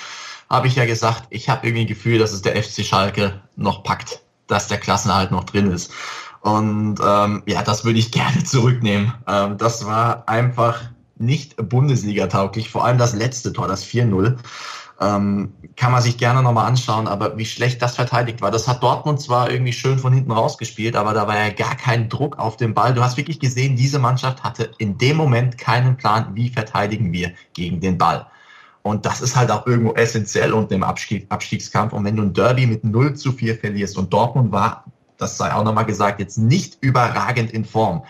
habe 0.49 0.67
ich 0.67 0.75
ja 0.75 0.85
gesagt, 0.85 1.23
ich 1.29 1.47
habe 1.47 1.65
irgendwie 1.65 1.85
ein 1.85 1.87
Gefühl, 1.87 2.19
dass 2.19 2.33
es 2.33 2.41
der 2.41 2.61
FC 2.61 2.83
Schalke 2.83 3.41
noch 3.55 3.83
packt, 3.83 4.21
dass 4.47 4.67
der 4.67 4.79
Klassenerhalt 4.79 5.31
noch 5.31 5.45
drin 5.45 5.71
ist. 5.71 5.93
Und 6.41 6.99
ähm, 7.01 7.43
ja, 7.45 7.63
das 7.63 7.85
würde 7.85 7.99
ich 7.99 8.11
gerne 8.11 8.43
zurücknehmen. 8.43 9.13
Ähm, 9.27 9.57
das 9.57 9.85
war 9.85 10.27
einfach 10.27 10.81
nicht 11.19 11.55
Bundesliga-tauglich. 11.57 12.69
Vor 12.69 12.85
allem 12.85 12.97
das 12.97 13.13
letzte 13.13 13.53
Tor, 13.53 13.67
das 13.67 13.85
4-0. 13.85 14.37
Ähm, 14.99 15.53
kann 15.75 15.91
man 15.91 16.01
sich 16.01 16.17
gerne 16.17 16.41
nochmal 16.41 16.65
anschauen, 16.65 17.07
aber 17.07 17.37
wie 17.37 17.45
schlecht 17.45 17.81
das 17.83 17.95
verteidigt 17.95 18.41
war. 18.41 18.49
Das 18.49 18.67
hat 18.67 18.81
Dortmund 18.81 19.21
zwar 19.21 19.51
irgendwie 19.51 19.73
schön 19.73 19.99
von 19.99 20.11
hinten 20.11 20.31
rausgespielt, 20.31 20.95
aber 20.95 21.13
da 21.13 21.27
war 21.27 21.37
ja 21.37 21.49
gar 21.49 21.75
kein 21.75 22.09
Druck 22.09 22.39
auf 22.39 22.57
den 22.57 22.73
Ball. 22.73 22.95
Du 22.95 23.03
hast 23.03 23.15
wirklich 23.15 23.39
gesehen, 23.39 23.75
diese 23.75 23.99
Mannschaft 23.99 24.43
hatte 24.43 24.71
in 24.79 24.97
dem 24.97 25.17
Moment 25.17 25.59
keinen 25.59 25.97
Plan, 25.97 26.31
wie 26.33 26.49
verteidigen 26.49 27.13
wir 27.13 27.31
gegen 27.53 27.79
den 27.79 27.99
Ball. 27.99 28.25
Und 28.81 29.05
das 29.05 29.21
ist 29.21 29.35
halt 29.35 29.51
auch 29.51 29.67
irgendwo 29.67 29.93
essentiell 29.93 30.53
unter 30.53 30.69
dem 30.69 30.83
Abstieg, 30.83 31.27
Abstiegskampf. 31.29 31.93
Und 31.93 32.05
wenn 32.05 32.15
du 32.15 32.23
ein 32.23 32.33
Derby 32.33 32.65
mit 32.65 32.83
0 32.83 33.15
zu 33.15 33.33
4 33.33 33.55
verlierst 33.57 33.97
und 33.97 34.11
Dortmund 34.11 34.51
war, 34.51 34.85
das 35.17 35.37
sei 35.37 35.53
auch 35.53 35.63
nochmal 35.63 35.85
gesagt, 35.85 36.19
jetzt 36.19 36.37
nicht 36.37 36.77
überragend 36.81 37.51
in 37.51 37.65
Form, 37.65 38.03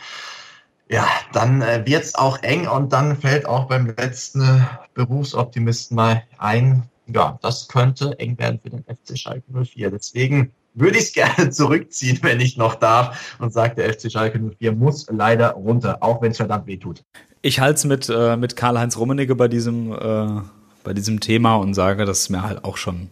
ja, 0.89 1.05
dann 1.33 1.61
äh, 1.61 1.83
wird 1.85 2.03
es 2.03 2.15
auch 2.15 2.41
eng 2.43 2.67
und 2.67 2.93
dann 2.93 3.17
fällt 3.17 3.45
auch 3.45 3.67
beim 3.67 3.87
letzten 3.97 4.41
äh, 4.41 4.59
Berufsoptimisten 4.93 5.95
mal 5.95 6.23
ein, 6.37 6.83
ja, 7.07 7.37
das 7.41 7.67
könnte 7.67 8.17
eng 8.19 8.37
werden 8.37 8.59
für 8.61 8.69
den 8.69 8.83
FC 8.83 9.17
Schalke 9.17 9.43
04. 9.51 9.91
Deswegen 9.91 10.51
würde 10.73 10.97
ich 10.97 11.05
es 11.05 11.13
gerne 11.37 11.49
zurückziehen, 11.49 12.19
wenn 12.21 12.39
ich 12.39 12.57
noch 12.57 12.75
darf 12.75 13.35
und 13.39 13.51
sage, 13.51 13.75
der 13.75 13.93
FC 13.93 14.11
Schalke 14.11 14.39
04 14.39 14.71
muss 14.71 15.07
leider 15.09 15.51
runter, 15.51 15.97
auch 16.01 16.21
wenn 16.21 16.31
es 16.31 16.37
verdammt 16.37 16.67
weh 16.67 16.77
tut. 16.77 17.03
Ich 17.41 17.59
halte 17.59 17.75
es 17.75 17.85
mit, 17.85 18.09
äh, 18.09 18.37
mit 18.37 18.55
Karl-Heinz 18.55 18.97
Rummenigge 18.97 19.35
bei 19.35 19.47
diesem, 19.47 19.91
äh, 19.91 20.41
bei 20.83 20.93
diesem 20.93 21.19
Thema 21.19 21.55
und 21.55 21.73
sage, 21.73 22.05
dass 22.05 22.21
es 22.21 22.29
mir 22.29 22.43
halt 22.43 22.63
auch 22.63 22.77
schon 22.77 23.09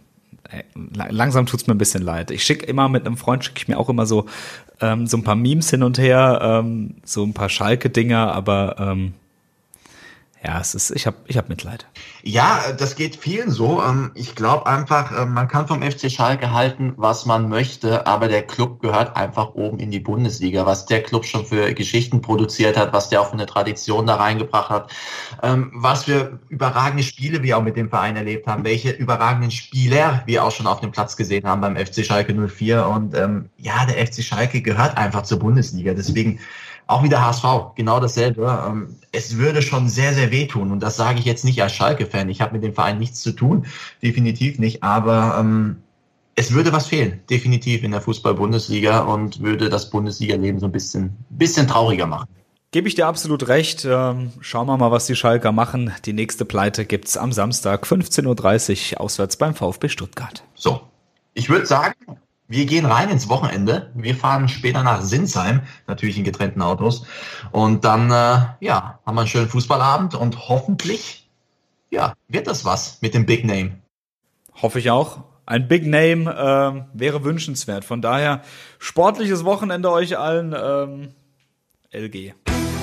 langsam 0.94 1.46
tut's 1.46 1.68
mir 1.68 1.76
ein 1.76 1.78
bisschen 1.78 2.04
leid. 2.04 2.32
Ich 2.32 2.44
schicke 2.44 2.66
immer 2.66 2.90
mit 2.90 3.06
einem 3.06 3.18
Freund, 3.18 3.44
schicke 3.44 3.60
ich 3.60 3.68
mir 3.68 3.78
auch 3.78 3.90
immer 3.90 4.06
so, 4.06 4.26
ähm, 4.82 5.08
so 5.08 5.18
ein 5.18 5.24
paar 5.24 5.36
Memes 5.36 5.70
hin 5.70 5.84
und 5.84 5.98
her, 5.98 6.40
ähm, 6.42 6.96
so 7.04 7.24
ein 7.24 7.34
paar 7.34 7.50
Schalke-Dinger, 7.50 8.34
aber 8.34 8.76
ähm, 8.80 9.14
ja, 10.46 10.60
es 10.60 10.76
ist, 10.76 10.92
ich 10.92 11.08
habe 11.08 11.18
ich 11.26 11.38
hab 11.38 11.50
Mitleid. 11.50 11.88
Ja, 12.22 12.72
das 12.78 12.96
geht 12.96 13.16
vielen 13.16 13.50
so. 13.50 13.82
Ähm, 13.82 14.12
ich 14.14 14.36
glaube 14.36 14.68
einfach, 14.68 15.12
ähm, 15.20 15.34
man 15.34 15.48
kann 15.48 15.68
vom 15.68 15.82
FC 15.82 16.12
Schalke 16.12 16.52
halten, 16.52 16.94
was 16.98 17.26
man 17.26 17.50
möchte, 17.50 18.06
aber 18.06 18.28
der 18.28 18.44
Club 18.44 18.80
gehört 18.80 19.16
einfach 19.16 19.56
oben 19.56 19.80
in 19.80 19.90
die 19.90 20.00
Bundesliga. 20.00 20.68
Was 20.68 20.86
der 20.86 21.02
Club 21.02 21.26
schon 21.26 21.48
für 21.48 21.74
Geschichten 21.74 22.22
produziert 22.22 22.78
hat, 22.78 22.94
was 22.94 23.10
der 23.10 23.22
auch 23.22 23.30
für 23.30 23.34
eine 23.34 23.48
Tradition 23.48 24.06
da 24.06 24.18
reingebracht 24.18 24.70
hat, 24.70 24.92
ähm, 25.42 25.72
was 25.74 26.04
für 26.04 26.40
überragende 26.50 27.02
Spiele 27.02 27.42
wir 27.42 27.58
auch 27.58 27.64
mit 27.64 27.76
dem 27.76 27.90
Verein 27.90 28.16
erlebt 28.16 28.46
haben, 28.46 28.64
welche 28.64 28.92
überragenden 28.92 29.50
Spieler 29.50 30.22
wir 30.28 30.44
auch 30.44 30.52
schon 30.52 30.68
auf 30.68 30.80
dem 30.80 30.92
Platz 30.92 31.18
gesehen 31.18 31.48
haben 31.48 31.62
beim 31.62 31.76
FC 31.76 32.06
Schalke 32.06 32.36
04. 32.36 32.86
Und 32.86 33.16
ja, 33.58 33.86
der 33.86 34.06
FC 34.06 34.22
Schalke 34.22 34.62
gehört 34.62 34.98
einfach 34.98 35.24
zur 35.24 35.40
Bundesliga. 35.40 35.94
Deswegen 35.94 36.40
auch 36.88 37.04
wieder 37.04 37.26
HSV, 37.26 37.76
genau 37.76 38.00
dasselbe. 38.00 38.64
Ähm, 38.68 38.96
es 39.12 39.38
würde 39.38 39.62
schon 39.62 39.90
sehr, 39.90 40.14
sehr 40.14 40.32
wehtun. 40.32 40.72
Und 40.72 40.82
das 40.82 40.98
sage 40.98 41.20
ich 41.20 41.26
jetzt 41.26 41.46
nicht 41.46 41.62
als 41.62 41.74
Schalke-Fan. 41.74 42.30
Ich 42.30 42.42
habe 42.42 42.54
mit 42.54 42.64
dem 42.64 42.74
Verein 42.74 43.00
nichts 43.00 43.22
zu 43.22 43.32
tun, 43.32 43.66
definitiv 44.04 44.60
nicht. 44.60 44.84
Aber 44.84 45.38
ähm, 45.40 45.78
es 46.36 46.54
würde 46.54 46.74
was 46.74 46.88
fehlen, 46.88 47.22
definitiv 47.30 47.84
in 47.84 47.92
der 47.92 48.02
Fußball-Bundesliga 48.02 49.00
und 49.00 49.42
würde 49.42 49.70
das 49.70 49.90
Bundesliga-Leben 49.90 50.60
so 50.60 50.66
ein 50.66 50.72
bisschen, 50.72 51.16
bisschen 51.30 51.68
trauriger 51.68 52.08
machen. 52.08 52.28
Gebe 52.72 52.90
ich 52.90 52.96
dir 52.96 53.08
absolut 53.08 53.48
recht. 53.48 53.86
Ähm, 53.86 54.34
schauen 54.42 54.68
wir 54.68 54.76
mal, 54.76 54.92
was 54.92 55.06
die 55.06 55.16
Schalker 55.16 55.54
machen. 55.54 55.94
Die 56.06 56.12
nächste 56.12 56.44
Pleite 56.44 56.86
gibt's 56.86 57.16
am 57.16 57.32
Samstag 57.32 57.86
15.30 57.86 58.94
Uhr 58.94 59.02
auswärts 59.02 59.38
beim 59.38 59.56
VfB 59.56 59.88
Stuttgart. 59.88 60.44
So, 60.56 60.82
ich 61.34 61.50
würde 61.50 61.66
sagen, 61.66 61.96
wir 62.48 62.66
gehen 62.66 62.86
rein 62.86 63.10
ins 63.10 63.30
Wochenende. 63.30 63.92
Wir 63.96 64.16
fahren 64.16 64.48
später 64.48 64.84
nach 64.84 65.02
Sinsheim, 65.02 65.62
natürlich 65.88 66.18
in 66.18 66.24
getrennten 66.24 66.62
Autos. 66.62 67.06
Und 67.52 67.86
dann, 67.86 68.12
äh, 68.12 68.66
ja, 68.66 69.00
haben 69.06 69.16
wir 69.16 69.22
einen 69.22 69.28
schönen 69.28 69.50
Fußballabend 69.50 70.16
und 70.16 70.48
hoffentlich, 70.50 71.30
ja, 71.90 72.14
wird 72.28 72.48
das 72.48 72.66
was 72.66 73.02
mit 73.02 73.14
dem 73.14 73.26
Big 73.26 73.46
Name. 73.46 73.80
Hoffe 74.62 74.80
ich 74.80 74.92
auch. 74.92 75.24
Ein 75.46 75.68
Big 75.68 75.86
Name 75.86 76.86
äh, 76.94 77.00
wäre 77.00 77.24
wünschenswert. 77.24 77.86
Von 77.86 78.02
daher, 78.02 78.42
sportliches 78.80 79.46
Wochenende 79.46 79.92
euch 79.92 80.18
allen. 80.18 80.56
Ähm, 80.58 81.10
LG. 81.92 82.34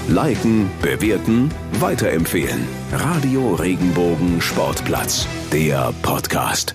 Liken, 0.09 0.71
bewerten, 0.81 1.51
weiterempfehlen. 1.79 2.67
Radio 2.93 3.55
Regenbogen 3.55 4.41
Sportplatz, 4.41 5.27
der 5.53 5.93
Podcast. 6.03 6.75